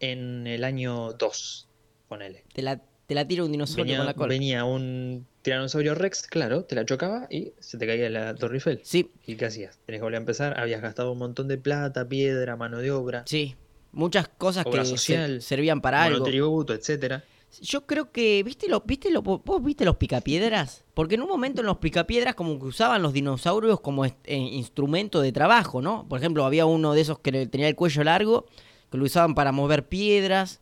en 0.00 0.46
el 0.46 0.64
año 0.64 1.12
2, 1.12 1.68
ponele. 2.08 2.44
Te 2.52 2.62
la, 2.62 2.80
te 3.06 3.14
la 3.14 3.26
tira 3.26 3.44
un 3.44 3.52
dinosaurio 3.52 3.84
Venía, 3.84 3.96
con 3.98 4.06
la 4.06 4.14
cola. 4.14 4.28
venía 4.28 4.64
un 4.64 5.26
tiranosaurio 5.42 5.94
Rex, 5.94 6.26
claro, 6.26 6.64
te 6.64 6.74
la 6.74 6.84
chocaba 6.84 7.26
y 7.30 7.52
se 7.60 7.78
te 7.78 7.86
caía 7.86 8.10
la 8.10 8.34
Torre 8.34 8.56
Eiffel. 8.56 8.80
Sí, 8.82 9.10
¿Y 9.24 9.36
qué 9.36 9.46
hacías? 9.46 9.78
Tenés 9.86 10.00
que 10.00 10.02
volver 10.02 10.16
a 10.16 10.20
empezar, 10.20 10.58
habías 10.58 10.82
gastado 10.82 11.12
un 11.12 11.18
montón 11.18 11.46
de 11.48 11.58
plata, 11.58 12.08
piedra, 12.08 12.56
mano 12.56 12.78
de 12.78 12.90
obra, 12.90 13.22
sí. 13.26 13.54
Muchas 13.92 14.26
cosas 14.26 14.66
Obra 14.66 14.82
que 14.82 14.98
se- 14.98 15.40
servían 15.40 15.80
para 15.80 16.02
algo. 16.02 16.18
monotributo, 16.18 16.74
etcétera. 16.74 17.22
Yo 17.60 17.86
creo 17.86 18.10
que, 18.12 18.42
¿viste, 18.42 18.68
lo, 18.68 18.80
viste 18.80 19.10
lo, 19.10 19.22
vos 19.22 19.62
viste 19.62 19.84
los 19.84 19.96
picapiedras? 19.96 20.84
Porque 20.94 21.14
en 21.14 21.22
un 21.22 21.28
momento 21.28 21.60
en 21.60 21.66
los 21.66 21.78
picapiedras 21.78 22.34
como 22.34 22.58
que 22.58 22.66
usaban 22.66 23.02
los 23.02 23.12
dinosaurios 23.12 23.80
como 23.80 24.04
eh, 24.04 24.14
instrumento 24.26 25.20
de 25.20 25.32
trabajo, 25.32 25.82
¿no? 25.82 26.06
Por 26.08 26.18
ejemplo, 26.18 26.44
había 26.44 26.66
uno 26.66 26.94
de 26.94 27.00
esos 27.00 27.18
que 27.18 27.46
tenía 27.46 27.68
el 27.68 27.76
cuello 27.76 28.04
largo, 28.04 28.46
que 28.90 28.98
lo 28.98 29.04
usaban 29.04 29.34
para 29.34 29.52
mover 29.52 29.88
piedras. 29.88 30.60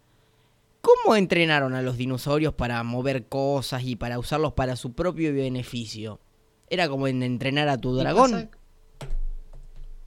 ¿Cómo 0.81 1.15
entrenaron 1.15 1.75
a 1.75 1.83
los 1.83 1.97
dinosaurios 1.97 2.55
para 2.55 2.83
mover 2.83 3.27
cosas 3.27 3.85
y 3.85 3.95
para 3.95 4.19
usarlos 4.19 4.53
para 4.53 4.75
su 4.77 4.93
propio 4.93 5.33
beneficio? 5.33 6.19
Era 6.69 6.89
como 6.89 7.07
en 7.07 7.23
entrenar 7.23 7.69
a 7.69 7.79
tu 7.79 7.95
dragón. 7.95 8.33
Pasa, 8.33 9.13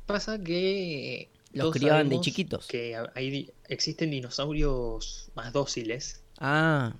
pasa 0.06 0.44
que 0.44 1.30
Los 1.54 1.72
criaban 1.72 2.10
de 2.10 2.20
chiquitos. 2.20 2.68
Que 2.68 2.98
hay, 3.16 3.52
existen 3.70 4.12
dinosaurios 4.12 5.30
más 5.36 5.54
dóciles. 5.54 6.25
Ah, 6.40 6.94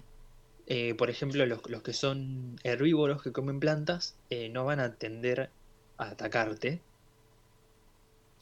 Eh, 0.68 0.94
por 0.96 1.10
ejemplo, 1.10 1.44
los, 1.48 1.68
los 1.70 1.82
que 1.84 1.94
son 1.94 2.56
herbívoros 2.64 3.22
que 3.24 3.32
comen 3.32 3.60
plantas 3.60 4.20
eh, 4.30 4.50
no 4.50 4.64
van 4.66 4.80
a 4.80 4.98
tender 4.98 5.56
a 5.98 6.10
atacarte. 6.12 6.86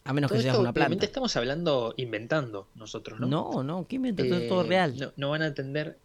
a 0.06 0.14
menos 0.14 0.32
Todo 0.32 0.38
que 0.38 0.40
seas 0.40 0.58
una 0.58 0.74
obviamente, 0.74 1.06
planta. 1.06 1.06
estamos 1.06 1.36
hablando 1.36 1.94
inventando 1.98 2.72
nosotros, 2.76 3.20
¿no? 3.20 3.30
No, 3.32 3.64
no, 3.64 3.88
¿qué 3.88 3.96
inventó? 3.98 4.22
Esto 4.24 4.36
es 4.38 4.46
todo 4.46 4.62
Eh, 4.62 4.64
real. 4.64 4.96
No, 4.98 5.14
no 5.18 5.30
van 5.32 5.42
a 5.44 5.54
tender, 5.54 6.02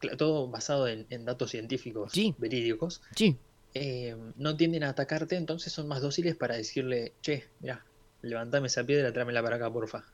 cla- 0.00 0.16
todo 0.18 0.50
basado 0.50 0.88
en, 0.88 1.06
en 1.10 1.24
datos 1.26 1.50
científicos 1.52 2.12
Sí. 2.12 2.34
verídicos. 2.36 3.02
Sí, 3.16 3.40
eh, 3.74 4.16
no 4.36 4.56
tienden 4.56 4.84
a 4.84 4.90
atacarte, 4.90 5.36
entonces 5.36 5.72
son 5.72 5.88
más 5.88 6.02
dóciles 6.02 6.36
para 6.36 6.56
decirle, 6.56 7.16
che, 7.22 7.52
mirá, 7.60 7.86
levantame 8.22 8.68
esa 8.68 8.84
piedra, 8.86 9.12
tráemela 9.12 9.42
para 9.42 9.56
acá, 9.56 9.72
porfa. 9.72 10.04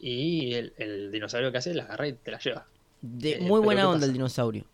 Y 0.00 0.54
el, 0.54 0.72
el 0.76 1.10
dinosaurio 1.10 1.50
que 1.50 1.58
hace 1.58 1.74
la 1.74 1.84
agarra 1.84 2.08
y 2.08 2.12
te 2.12 2.30
la 2.30 2.38
lleva. 2.38 2.66
de, 3.00 3.32
Eh, 3.32 3.40
muy 3.40 3.60
buena 3.60 3.82
¿qué 3.82 3.86
onda 3.86 4.06
el 4.06 4.12
dinosaurio. 4.12 4.64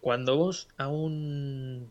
Cuando 0.00 0.36
vos 0.36 0.68
a 0.76 0.88
un, 0.88 1.90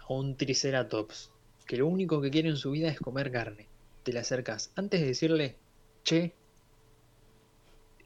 a 0.00 0.12
un 0.12 0.36
Triceratops, 0.36 1.30
que 1.66 1.76
lo 1.76 1.86
único 1.86 2.20
que 2.20 2.30
quiere 2.30 2.48
en 2.48 2.56
su 2.56 2.72
vida 2.72 2.88
es 2.88 2.98
comer 2.98 3.30
carne, 3.30 3.68
te 4.02 4.12
le 4.12 4.18
acercas, 4.18 4.70
antes 4.76 5.00
de 5.00 5.06
decirle, 5.06 5.56
che, 6.02 6.34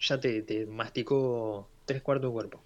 ya 0.01 0.21
te, 0.21 0.43
te 0.43 0.67
masticó 0.67 1.69
tres 1.85 2.03
cuartos 2.03 2.31
de 2.31 2.33
cuerpo. 2.33 2.63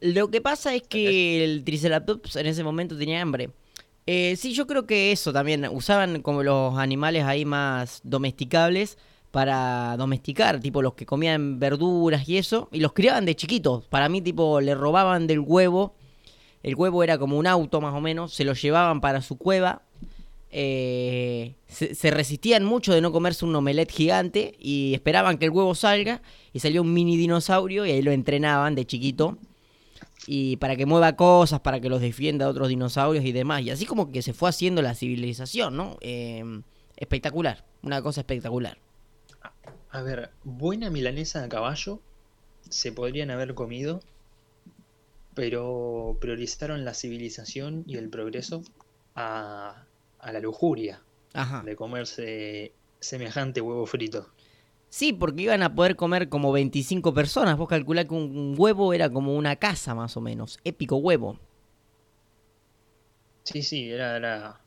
Lo 0.00 0.30
que 0.30 0.40
pasa 0.40 0.74
es 0.74 0.82
que 0.82 1.44
el 1.44 1.62
Triceratops 1.62 2.36
en 2.36 2.46
ese 2.46 2.64
momento 2.64 2.96
tenía 2.96 3.20
hambre. 3.20 3.50
Eh, 4.06 4.34
sí, 4.36 4.54
yo 4.54 4.66
creo 4.66 4.86
que 4.86 5.12
eso 5.12 5.32
también. 5.32 5.66
Usaban 5.70 6.22
como 6.22 6.42
los 6.42 6.78
animales 6.78 7.24
ahí 7.24 7.44
más 7.44 8.00
domesticables 8.02 8.96
para 9.30 9.96
domesticar, 9.96 10.60
tipo 10.60 10.82
los 10.82 10.94
que 10.94 11.06
comían 11.06 11.58
verduras 11.58 12.28
y 12.28 12.38
eso, 12.38 12.68
y 12.72 12.80
los 12.80 12.92
criaban 12.92 13.24
de 13.24 13.36
chiquitos. 13.36 13.86
Para 13.86 14.08
mí, 14.08 14.20
tipo, 14.20 14.60
le 14.60 14.74
robaban 14.74 15.26
del 15.26 15.40
huevo. 15.40 15.94
El 16.62 16.74
huevo 16.74 17.02
era 17.04 17.18
como 17.18 17.38
un 17.38 17.46
auto 17.46 17.80
más 17.80 17.94
o 17.94 18.00
menos, 18.00 18.34
se 18.34 18.44
lo 18.44 18.54
llevaban 18.54 19.00
para 19.00 19.22
su 19.22 19.36
cueva. 19.38 19.82
eh, 20.52 21.54
se, 21.68 22.10
resistían 22.10 22.64
mucho 22.64 22.92
de 22.92 23.00
no 23.00 23.12
comerse 23.12 23.44
un 23.44 23.54
omelette 23.54 23.92
gigante 23.92 24.56
y 24.58 24.94
esperaban 24.94 25.38
que 25.38 25.44
el 25.44 25.52
huevo 25.52 25.76
salga 25.76 26.22
y 26.52 26.58
salió 26.58 26.82
un 26.82 26.92
mini 26.92 27.16
dinosaurio 27.16 27.86
y 27.86 27.92
ahí 27.92 28.02
lo 28.02 28.10
entrenaban 28.10 28.74
de 28.74 28.84
chiquito 28.84 29.38
y 30.26 30.56
para 30.56 30.76
que 30.76 30.86
mueva 30.86 31.14
cosas, 31.16 31.60
para 31.60 31.80
que 31.80 31.88
los 31.88 32.00
defienda 32.00 32.46
de 32.46 32.50
otros 32.50 32.68
dinosaurios 32.68 33.24
y 33.24 33.32
demás. 33.32 33.62
Y 33.62 33.70
así 33.70 33.86
como 33.86 34.10
que 34.10 34.22
se 34.22 34.32
fue 34.32 34.48
haciendo 34.48 34.82
la 34.82 34.94
civilización, 34.94 35.76
¿no? 35.76 35.98
Eh, 36.00 36.44
espectacular, 36.96 37.64
una 37.82 38.02
cosa 38.02 38.20
espectacular. 38.20 38.78
A 39.90 40.02
ver, 40.02 40.30
buena 40.42 40.90
milanesa 40.90 41.44
a 41.44 41.48
caballo 41.48 42.00
se 42.68 42.92
podrían 42.92 43.30
haber 43.30 43.54
comido 43.54 44.00
pero 45.34 46.18
priorizaron 46.20 46.84
la 46.84 46.94
civilización 46.94 47.84
y 47.86 47.96
el 47.96 48.10
progreso 48.10 48.62
a, 49.14 49.84
a 50.18 50.32
la 50.32 50.40
lujuria 50.40 51.02
Ajá. 51.32 51.62
de 51.64 51.76
comerse 51.76 52.72
semejante 53.00 53.60
huevo 53.60 53.86
frito. 53.86 54.28
Sí, 54.88 55.12
porque 55.12 55.42
iban 55.42 55.62
a 55.62 55.74
poder 55.74 55.96
comer 55.96 56.28
como 56.28 56.52
25 56.52 57.14
personas. 57.14 57.56
Vos 57.56 57.68
calculás 57.68 58.06
que 58.06 58.14
un 58.14 58.54
huevo 58.58 58.92
era 58.92 59.08
como 59.10 59.36
una 59.36 59.56
casa 59.56 59.94
más 59.94 60.16
o 60.16 60.20
menos. 60.20 60.58
Épico 60.64 60.96
huevo. 60.96 61.38
Sí, 63.44 63.62
sí, 63.62 63.90
era, 63.90 64.16
era 64.16 64.60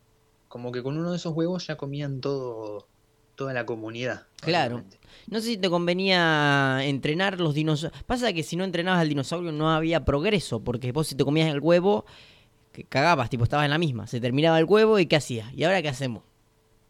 como 0.48 0.72
que 0.72 0.84
con 0.84 0.98
uno 0.98 1.12
de 1.12 1.18
esos 1.18 1.34
huevos 1.34 1.66
ya 1.68 1.78
comían 1.78 2.22
todo, 2.22 2.88
toda 3.36 3.54
la 3.54 3.66
comunidad. 3.66 4.28
Claro. 4.42 4.84
No 5.28 5.40
sé 5.40 5.48
si 5.48 5.58
te 5.58 5.70
convenía 5.70 6.80
entrenar 6.84 7.40
los 7.40 7.54
dinosaurios. 7.54 8.04
Pasa 8.04 8.34
que 8.34 8.44
si 8.44 8.56
no 8.56 8.64
entrenabas 8.64 9.02
al 9.02 9.10
dinosaurio 9.10 9.52
no 9.52 9.72
había 9.72 10.04
progreso, 10.06 10.62
porque 10.64 10.92
vos 10.92 11.08
si 11.08 11.16
te 11.16 11.24
comías 11.24 11.50
el 11.54 11.60
huevo, 11.60 12.06
que 12.72 12.84
cagabas, 12.84 13.30
tipo, 13.30 13.44
estabas 13.44 13.66
en 13.66 13.72
la 13.72 13.78
misma. 13.78 14.08
Se 14.08 14.20
terminaba 14.20 14.60
el 14.60 14.66
huevo 14.66 15.00
y 15.00 15.06
¿qué 15.06 15.16
hacías? 15.16 15.52
¿Y 15.54 15.64
ahora 15.64 15.82
qué 15.82 15.90
hacemos? 15.90 16.24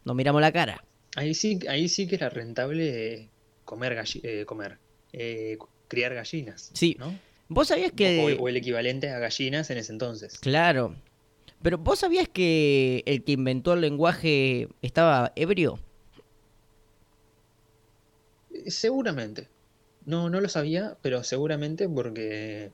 Nos 0.04 0.16
miramos 0.16 0.40
la 0.40 0.50
cara. 0.52 0.84
Ahí 1.16 1.34
sí, 1.34 1.60
ahí 1.68 1.88
sí 1.88 2.06
que 2.08 2.16
era 2.16 2.28
rentable 2.28 3.28
comer, 3.64 3.94
galli- 3.96 4.20
eh, 4.24 4.44
comer 4.46 4.78
eh, 5.12 5.56
criar 5.88 6.12
gallinas. 6.14 6.70
Sí. 6.74 6.96
¿no? 6.98 7.14
¿Vos 7.48 7.68
sabías 7.68 7.92
O, 7.92 7.94
que... 7.96 8.36
o 8.40 8.48
el 8.48 8.56
equivalente 8.56 9.10
a 9.10 9.18
gallinas 9.20 9.70
en 9.70 9.78
ese 9.78 9.92
entonces. 9.92 10.38
Claro. 10.40 10.96
Pero 11.62 11.78
¿vos 11.78 12.00
sabías 12.00 12.28
que 12.28 13.02
el 13.06 13.22
que 13.22 13.32
inventó 13.32 13.74
el 13.74 13.80
lenguaje 13.82 14.68
estaba 14.82 15.32
ebrio? 15.36 15.78
Seguramente. 18.66 19.48
No, 20.06 20.28
no 20.30 20.40
lo 20.40 20.48
sabía, 20.48 20.96
pero 21.02 21.22
seguramente 21.24 21.88
porque 21.88 22.70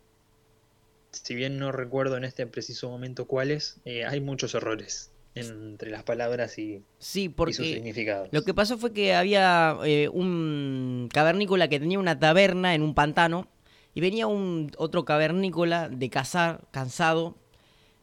si 1.12 1.34
bien 1.34 1.58
no 1.58 1.72
recuerdo 1.72 2.16
en 2.16 2.24
este 2.24 2.46
preciso 2.46 2.88
momento 2.90 3.26
cuáles, 3.26 3.78
eh, 3.84 4.04
hay 4.04 4.20
muchos 4.20 4.54
errores 4.54 5.10
entre 5.36 5.90
las 5.90 6.02
palabras 6.02 6.58
y, 6.58 6.82
Sí, 6.98 7.32
y 7.46 7.52
sus 7.52 7.66
significados. 7.66 8.28
lo 8.32 8.42
que 8.42 8.52
pasó 8.52 8.78
fue 8.78 8.92
que 8.92 9.14
había 9.14 9.76
eh, 9.84 10.08
un 10.08 11.08
cavernícola 11.12 11.68
que 11.68 11.78
tenía 11.78 12.00
una 12.00 12.18
taberna 12.18 12.74
en 12.74 12.82
un 12.82 12.94
pantano 12.94 13.46
y 13.94 14.00
venía 14.00 14.26
un 14.26 14.70
otro 14.76 15.04
cavernícola 15.04 15.88
de 15.88 16.10
cazar, 16.10 16.62
cansado. 16.72 17.36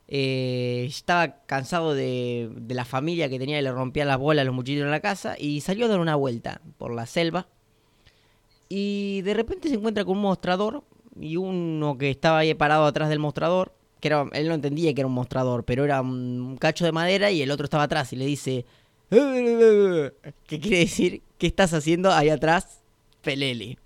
eh, 0.07 0.85
estaba 0.87 1.43
cansado 1.45 1.93
de, 1.93 2.49
de 2.55 2.75
la 2.75 2.85
familia 2.85 3.29
que 3.29 3.39
tenía 3.39 3.59
y 3.59 3.61
le 3.61 3.71
rompían 3.73 4.07
las 4.07 4.17
bolas 4.17 4.43
a 4.43 4.45
los 4.45 4.55
muchachos 4.55 4.83
en 4.83 4.91
la 4.91 5.01
casa 5.01 5.35
y 5.37 5.59
salió 5.61 5.85
a 5.85 5.89
dar 5.89 5.99
una 5.99 6.15
vuelta 6.15 6.61
por 6.77 6.93
la 6.93 7.05
selva 7.05 7.47
y 8.69 9.21
de 9.21 9.33
repente 9.33 9.69
se 9.69 9.75
encuentra 9.75 10.03
con 10.05 10.17
un 10.17 10.23
mostrador 10.23 10.83
y 11.19 11.35
uno 11.37 11.97
que 11.97 12.09
estaba 12.09 12.39
ahí 12.39 12.53
parado 12.53 12.85
atrás 12.85 13.09
del 13.09 13.19
mostrador, 13.19 13.73
que 13.99 14.09
era, 14.09 14.25
él 14.33 14.47
no 14.47 14.53
entendía 14.53 14.93
que 14.93 15.01
era 15.01 15.07
un 15.07 15.13
mostrador, 15.13 15.63
pero 15.63 15.83
era 15.85 16.01
un 16.01 16.57
cacho 16.59 16.85
de 16.85 16.91
madera 16.91 17.31
y 17.31 17.41
el 17.41 17.49
otro 17.51 17.63
estaba 17.65 17.83
atrás 17.83 18.13
y 18.13 18.15
le 18.17 18.25
dice, 18.25 18.65
¿qué 19.09 20.59
quiere 20.59 20.79
decir? 20.79 21.21
¿Qué 21.37 21.47
estás 21.47 21.73
haciendo 21.73 22.11
ahí 22.11 22.29
atrás? 22.29 22.81
Pelele. 23.21 23.77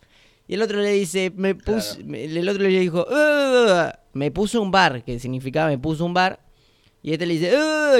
Y 0.47 0.53
el 0.55 0.61
otro 0.61 0.79
le 0.79 0.91
dice, 0.91 1.31
me 1.35 1.55
puse, 1.55 2.03
Claro. 2.03 2.15
el 2.15 2.49
otro 2.49 2.63
le 2.63 2.79
dijo, 2.79 3.05
me 4.13 4.31
puso 4.31 4.61
un 4.61 4.71
bar, 4.71 5.03
que 5.03 5.19
significaba 5.19 5.69
me 5.69 5.77
puso 5.77 6.03
un 6.05 6.13
bar. 6.13 6.39
Y 7.01 7.13
este 7.13 7.25
le 7.25 7.33
dice, 7.35 7.51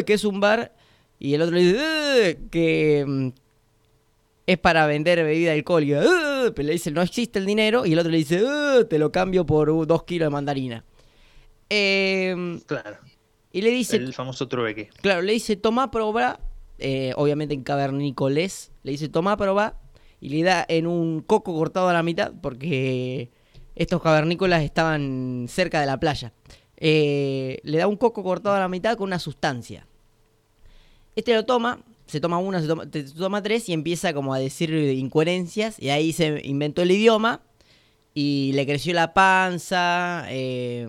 ¿qué 0.06 0.14
es 0.14 0.26
un 0.26 0.40
bar? 0.40 0.74
Y 1.18 1.34
el 1.34 1.42
otro 1.42 1.56
le 1.56 1.62
dice, 1.64 2.40
que 2.52 3.06
mm, 3.08 3.30
es 4.48 4.58
para 4.58 4.86
vender 4.88 5.24
bebida 5.24 5.54
alcohólica. 5.54 6.02
"Ah", 6.04 6.52
Pero 6.56 6.66
le 6.68 6.74
dice, 6.74 6.92
no 6.92 7.02
existe 7.02 7.40
el 7.40 7.46
dinero. 7.46 7.86
Y 7.86 7.94
el 7.94 8.00
otro 8.00 8.12
le 8.12 8.18
dice, 8.18 8.42
"Ah, 8.46 8.80
te 8.90 8.98
lo 9.00 9.12
cambio 9.12 9.46
por 9.46 9.88
dos 9.88 10.04
kilos 10.04 10.26
de 10.28 10.30
mandarina. 10.32 10.84
Em, 11.70 12.60
Claro, 12.62 12.98
y 13.52 13.62
le 13.62 13.70
dice, 13.70 13.96
el 13.98 14.14
famoso 14.14 14.48
trueque. 14.48 14.90
Claro, 15.02 15.22
le 15.22 15.34
dice, 15.34 15.56
toma, 15.56 15.92
probá. 15.92 16.40
eh, 16.84 17.14
obviamente 17.16 17.54
en 17.54 17.62
cavernícoles. 17.64 18.72
Le 18.82 18.92
dice, 18.94 19.08
toma, 19.08 19.38
probá. 19.38 19.80
Y 20.20 20.30
le 20.30 20.42
da 20.42 20.66
en 20.68 20.88
un 20.88 21.22
coco 21.22 21.54
cortado 21.54 21.88
a 21.90 21.94
la 21.94 22.02
mitad. 22.02 22.34
Porque 22.42 23.30
estos 23.76 24.02
cavernícolas 24.02 24.64
estaban 24.64 25.46
cerca 25.48 25.80
de 25.80 25.86
la 25.86 26.00
playa. 26.00 26.34
Eh, 26.78 27.60
le 27.64 27.78
da 27.78 27.86
un 27.88 27.98
coco 27.98 28.24
cortado 28.24 28.56
a 28.56 28.60
la 28.60 28.68
mitad 28.68 28.98
con 28.98 29.06
una 29.10 29.20
sustancia. 29.20 29.86
Este 31.16 31.36
lo 31.36 31.46
toma, 31.46 31.80
se 32.12 32.20
toma 32.20 32.38
una, 32.38 32.62
se 32.62 32.68
toma, 33.18 33.42
tres 33.42 33.68
y 33.70 33.74
empieza 33.74 34.14
como 34.14 34.34
a 34.34 34.40
decir 34.40 34.72
incoherencias. 34.74 35.80
Y 35.80 35.90
ahí 35.90 36.14
se 36.14 36.42
inventó 36.46 36.82
el 36.82 36.92
idioma. 36.92 37.42
Y 38.14 38.52
le 38.54 38.66
creció 38.66 38.94
la 38.94 39.14
panza. 39.14 40.26
eh, 40.30 40.88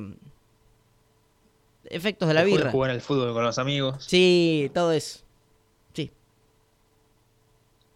efectos 1.85 2.27
de 2.29 2.35
la 2.35 2.41
Dejó 2.43 2.51
de 2.51 2.59
birra. 2.59 2.71
jugar 2.73 2.91
al 2.91 3.01
fútbol 3.01 3.33
con 3.35 3.45
los 3.45 3.59
amigos 3.59 4.05
Sí, 4.05 4.71
todo 4.75 4.93
eso. 4.93 5.21
Sí, 5.95 6.11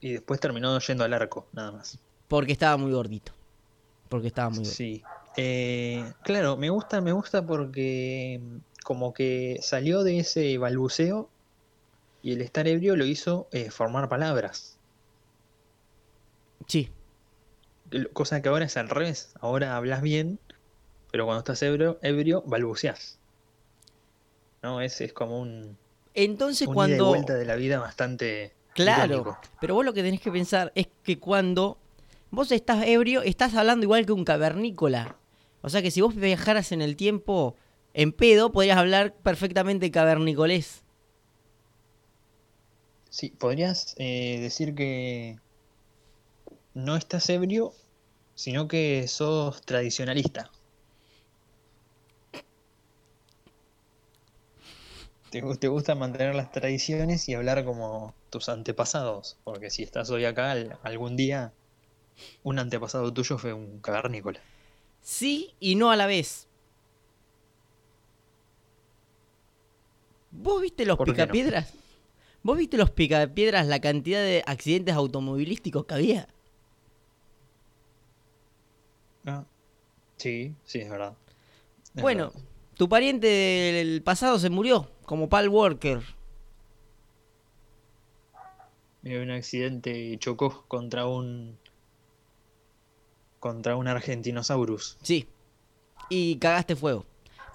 y 0.01 0.13
después 0.13 0.39
terminó 0.41 0.79
yendo 0.79 1.05
al 1.05 1.13
arco, 1.15 1.47
nada 1.53 1.73
más. 1.73 1.99
porque 2.29 2.53
estaba 2.53 2.77
muy 2.77 2.93
gordito. 2.93 3.33
Porque 4.09 4.29
estaba 4.29 4.51
muy 4.51 4.59
gordito. 4.59 4.75
Sí. 4.77 5.03
Eh, 5.39 6.05
claro, 6.23 6.57
me 6.57 6.71
gusta, 6.71 7.01
me 7.01 7.13
gusta 7.13 7.45
porque 7.45 8.41
mm, 8.43 8.57
como 8.85 9.13
que 9.13 9.59
salió 9.63 10.03
de 10.03 10.19
ese 10.21 10.57
balbuceo 10.59 11.29
y 12.23 12.33
el 12.33 12.41
estar 12.41 12.67
ebrio 12.67 12.97
lo 12.97 13.05
hizo 13.07 13.49
eh, 13.53 13.71
formar 13.71 14.09
palabras. 14.09 14.79
Sí, 16.67 16.91
Cosa 18.13 18.43
que 18.43 18.49
ahora 18.49 18.65
es 18.65 18.77
al 18.77 18.89
revés. 18.89 19.33
Ahora 19.41 19.77
hablas 19.77 20.03
bien, 20.03 20.41
pero 21.13 21.25
cuando 21.25 21.39
estás 21.39 21.63
ebrio, 21.63 22.01
ebrio 22.03 22.43
balbuceás. 22.45 23.21
¿No? 24.63 24.81
Es, 24.81 25.01
es 25.01 25.13
como 25.13 25.39
un, 25.41 25.79
Entonces 26.15 26.67
un 26.67 26.73
ida 26.73 26.73
y 26.73 26.75
cuando... 26.75 27.07
vuelta 27.07 27.35
de 27.35 27.45
la 27.45 27.55
vida 27.55 27.79
bastante 27.79 28.53
Claro, 28.75 29.05
irónico. 29.15 29.39
pero 29.61 29.75
vos 29.75 29.85
lo 29.85 29.95
que 29.95 30.03
tenés 30.03 30.21
que 30.21 30.33
pensar 30.33 30.73
es 30.75 30.89
que 31.05 31.21
cuando 31.21 31.79
vos 32.33 32.51
estás 32.51 32.85
ebrio, 32.87 33.23
estás 33.23 33.55
hablando 33.55 33.85
igual 33.85 34.05
que 34.05 34.13
un 34.13 34.25
cavernícola. 34.25 35.15
O 35.63 35.69
sea 35.69 35.81
que 35.81 35.93
si 35.93 36.01
vos 36.01 36.15
viajaras 36.17 36.73
en 36.73 36.83
el 36.83 36.97
tiempo 36.97 37.55
en 37.95 38.13
pedo, 38.13 38.51
podrías 38.51 38.77
hablar 38.79 39.15
perfectamente 39.15 39.93
cavernícolés. 39.93 40.83
Sí, 43.17 43.31
podrías 43.31 43.95
eh, 43.97 44.39
decir 44.43 44.75
que 44.75 45.37
no 46.75 46.97
estás 46.97 47.31
ebrio, 47.31 47.73
sino 48.35 48.69
que 48.69 49.09
sos 49.09 49.63
tradicionalista. 49.63 50.51
Te, 55.31 55.43
gu- 55.43 55.59
te 55.59 55.69
gusta 55.69 55.95
mantener 55.95 56.35
las 56.35 56.53
tradiciones 56.53 57.27
y 57.31 57.33
hablar 57.33 57.65
como 57.65 58.15
tus 58.29 58.51
antepasados, 58.51 59.39
porque 59.45 59.71
si 59.71 59.83
estás 59.83 60.11
hoy 60.11 60.27
acá, 60.27 60.51
al- 60.51 60.79
algún 60.83 61.17
día 61.17 61.55
un 62.43 62.59
antepasado 62.59 63.11
tuyo 63.15 63.39
fue 63.39 63.55
un 63.55 63.81
cavernícola. 63.81 64.43
Sí 65.01 65.55
y 65.59 65.77
no 65.77 65.91
a 65.91 65.97
la 65.97 66.07
vez. 66.07 66.49
¿Vos 70.33 70.61
viste 70.61 70.85
los 70.85 70.99
¿Por 70.99 71.15
qué 71.15 71.27
no? 71.27 71.33
¿Vos 72.47 72.57
viste 72.59 72.77
los 72.77 72.91
picapiedras 72.93 73.67
la 73.67 73.81
cantidad 73.81 74.21
de 74.21 74.45
accidentes 74.47 74.95
automovilísticos 74.95 75.85
que 75.85 75.95
había? 75.95 76.29
Ah, 79.25 79.43
sí, 80.17 80.55
sí, 80.63 80.79
es 80.79 80.89
verdad. 80.89 81.15
Es 81.97 82.01
Bueno, 82.01 82.27
verdad. 82.27 82.41
tu 82.77 82.89
pariente 82.89 83.27
del 83.27 84.01
pasado 84.01 84.39
se 84.39 84.49
murió, 84.49 84.89
como 85.07 85.29
Paul 85.29 85.49
Walker. 85.49 86.01
Hubo 89.03 89.23
un 89.23 89.33
accidente 89.33 89.99
y 89.99 90.17
chocó 90.17 90.67
contra 90.69 91.09
un 91.09 91.59
contra 93.41 93.75
un 93.75 93.89
argentinosaurus. 93.89 94.99
Sí. 95.03 95.27
Y 96.09 96.37
cagaste 96.37 96.77
fuego. 96.77 97.07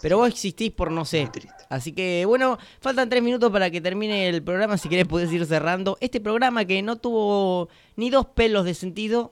Pero 0.02 0.18
vos 0.18 0.28
existís 0.28 0.72
por 0.72 0.92
no 0.92 1.06
sé. 1.06 1.30
Así 1.70 1.94
que 1.94 2.26
bueno, 2.26 2.58
faltan 2.80 3.10
tres 3.10 3.22
minutos 3.22 3.52
para 3.52 3.70
que 3.70 3.82
termine 3.82 4.28
el 4.30 4.42
programa. 4.44 4.78
Si 4.78 4.90
querés 4.90 5.08
podés 5.08 5.32
ir 5.32 5.46
cerrando. 5.46 5.98
Este 6.02 6.20
programa 6.20 6.66
que 6.66 6.82
no 6.82 6.98
tuvo 6.98 7.70
ni 7.96 8.10
dos 8.10 8.26
pelos 8.26 8.66
de 8.66 8.74
sentido. 8.74 9.32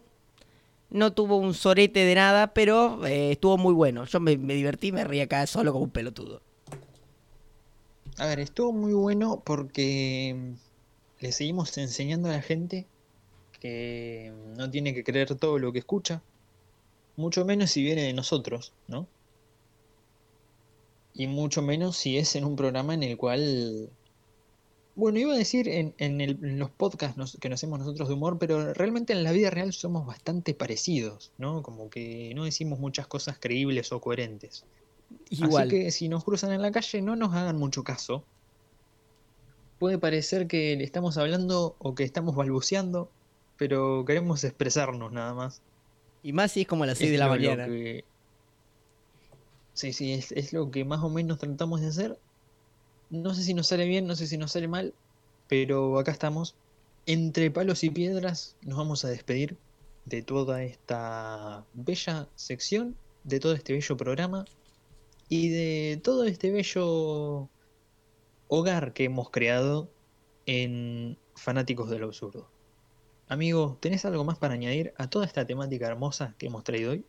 No 0.92 1.14
tuvo 1.14 1.38
un 1.38 1.54
sorete 1.54 2.00
de 2.00 2.16
nada, 2.16 2.54
pero 2.54 3.06
eh, 3.06 3.32
estuvo 3.34 3.58
muy 3.58 3.74
bueno. 3.74 4.06
Yo 4.06 4.20
me, 4.20 4.38
me 4.38 4.56
divertí, 4.56 4.92
me 4.92 5.04
reí 5.04 5.22
acá 5.22 5.46
solo 5.46 5.72
como 5.72 5.86
un 5.86 5.92
pelotudo. 5.92 6.42
A 8.18 8.26
ver, 8.26 8.40
estuvo 8.40 8.74
muy 8.74 8.94
bueno 8.94 9.42
porque 9.46 10.36
mm, 10.36 10.54
le 11.20 11.32
seguimos 11.32 11.78
enseñando 11.78 12.28
a 12.28 12.34
la 12.34 12.42
gente 12.42 12.86
que 13.60 14.34
mm, 14.34 14.58
no 14.58 14.70
tiene 14.70 14.94
que 14.94 15.04
creer 15.04 15.36
todo 15.36 15.60
lo 15.60 15.72
que 15.72 15.80
escucha, 15.80 16.22
mucho 17.16 17.46
menos 17.46 17.72
si 17.72 17.84
viene 17.84 18.04
de 18.04 18.14
nosotros, 18.14 18.74
¿no? 18.88 19.08
Y 21.20 21.28
mucho 21.28 21.62
menos 21.62 21.98
si 21.98 22.18
es 22.18 22.36
en 22.38 22.46
un 22.46 22.56
programa 22.56 22.94
en 22.94 23.04
el 23.04 23.18
cual, 23.18 23.90
bueno, 24.96 25.20
iba 25.20 25.34
a 25.34 25.38
decir 25.38 25.68
en, 25.68 25.94
en 25.98 26.22
el- 26.22 26.40
en 26.42 26.58
los 26.60 26.70
podcasts 26.72 27.18
nos- 27.18 27.38
que 27.42 27.50
nos 27.50 27.60
hacemos 27.60 27.78
nosotros 27.80 28.08
de 28.08 28.14
humor, 28.14 28.38
pero 28.40 28.74
realmente 28.74 29.12
en 29.12 29.24
la 29.26 29.34
vida 29.34 29.50
real 29.50 29.74
somos 29.74 30.06
bastante 30.06 30.54
parecidos, 30.54 31.34
¿no? 31.38 31.62
Como 31.62 31.90
que 31.90 32.32
no 32.36 32.46
decimos 32.46 32.80
muchas 32.80 33.06
cosas 33.08 33.38
creíbles 33.38 33.92
o 33.92 34.00
coherentes. 34.00 34.64
Igual. 35.30 35.68
Así 35.68 35.70
que 35.70 35.92
si 35.92 36.08
nos 36.08 36.24
cruzan 36.24 36.54
en 36.54 36.62
la 36.62 36.72
calle, 36.72 37.02
no 37.02 37.18
nos 37.18 37.34
hagan 37.34 37.58
mucho 37.58 37.84
caso. 37.84 38.24
Puede 39.78 39.98
parecer 39.98 40.48
que 40.48 40.76
le 40.78 40.84
estamos 40.86 41.18
hablando 41.18 41.76
o 41.80 41.96
que 41.96 42.04
estamos 42.04 42.34
balbuceando, 42.36 43.10
pero 43.58 44.06
queremos 44.06 44.44
expresarnos 44.46 45.12
nada 45.12 45.34
más. 45.34 45.62
Y 46.24 46.32
más 46.34 46.52
si 46.54 46.62
es 46.62 46.68
como 46.68 46.84
a 46.84 46.88
las 46.88 46.98
6 46.98 47.12
de 47.12 47.18
la 47.18 47.28
mañana. 47.56 47.66
que- 47.66 48.06
Sí, 49.80 49.94
sí, 49.94 50.12
es, 50.12 50.34
es 50.34 50.52
lo 50.52 50.72
que 50.72 50.84
más 50.84 51.02
o 51.06 51.10
menos 51.10 51.40
tratamos 51.40 51.80
de 51.80 51.88
hacer. 51.88 52.20
No 53.10 53.34
sé 53.34 53.44
si 53.44 53.54
nos 53.54 53.68
sale 53.68 53.86
bien, 53.86 54.08
no 54.08 54.16
sé 54.18 54.28
si 54.28 54.38
nos 54.38 54.52
sale 54.52 54.68
mal, 54.68 54.94
pero 55.48 55.98
acá 55.98 56.12
estamos. 56.12 56.54
Entre 57.06 57.50
palos 57.50 57.86
y 57.86 57.90
piedras 57.90 58.58
nos 58.62 58.78
vamos 58.78 59.06
a 59.06 59.08
despedir 59.08 59.56
de 60.04 60.22
toda 60.22 60.64
esta 60.64 61.66
bella 61.74 62.28
sección, 62.36 62.98
de 63.24 63.40
todo 63.40 63.54
este 63.54 63.72
bello 63.72 63.96
programa 63.96 64.44
y 65.30 65.48
de 65.48 66.02
todo 66.04 66.26
este 66.26 66.52
bello 66.52 67.48
hogar 68.50 68.92
que 68.92 69.06
hemos 69.06 69.30
creado 69.30 69.90
en 70.46 71.18
Fanáticos 71.36 71.90
del 71.90 72.04
Absurdo. 72.04 72.50
Amigo, 73.30 73.78
¿tenés 73.80 74.04
algo 74.04 74.26
más 74.26 74.40
para 74.40 74.56
añadir 74.56 74.94
a 74.98 75.10
toda 75.10 75.26
esta 75.26 75.48
temática 75.48 75.88
hermosa 75.88 76.36
que 76.38 76.48
hemos 76.48 76.66
traído 76.66 76.92
hoy? 76.92 77.06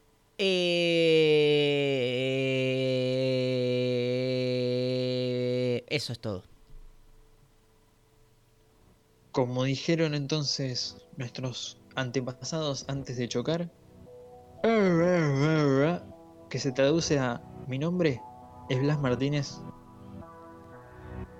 Eh, 4.90 5.84
Eso 5.88 6.12
es 6.14 6.18
todo. 6.18 6.44
Como 9.32 9.64
dijeron 9.64 10.14
entonces 10.14 10.96
nuestros 11.16 11.76
antepasados 11.94 12.86
antes 12.88 13.18
de 13.18 13.28
chocar, 13.28 13.70
que 16.48 16.58
se 16.58 16.72
traduce 16.72 17.18
a 17.18 17.42
mi 17.68 17.78
nombre 17.78 18.20
es 18.68 18.80
Blas 18.80 19.00
Martínez 19.00 19.58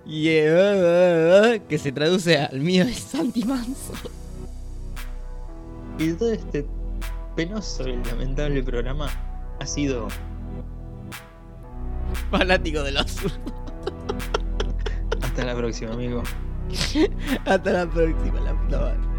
Y 0.06 0.28
eh, 0.28 1.62
que 1.68 1.78
se 1.78 1.92
traduce 1.92 2.38
al 2.38 2.60
mío 2.60 2.84
de 2.84 2.94
Santi 2.94 3.44
Manso. 3.44 3.94
y 5.98 6.12
todo 6.12 6.32
este 6.32 6.66
penoso 7.40 7.88
y 7.88 7.96
lamentable 8.04 8.62
programa 8.62 9.08
ha 9.60 9.66
sido 9.66 10.08
Fanático 12.30 12.82
del 12.82 12.98
absurdo. 12.98 13.38
hasta 15.22 15.44
la 15.46 15.56
próxima 15.56 15.94
amigo. 15.94 16.22
Hasta 17.46 17.70
la 17.72 17.90
próxima, 17.90 18.40
la 18.40 18.52
puta 18.52 18.78
madre. 18.78 19.09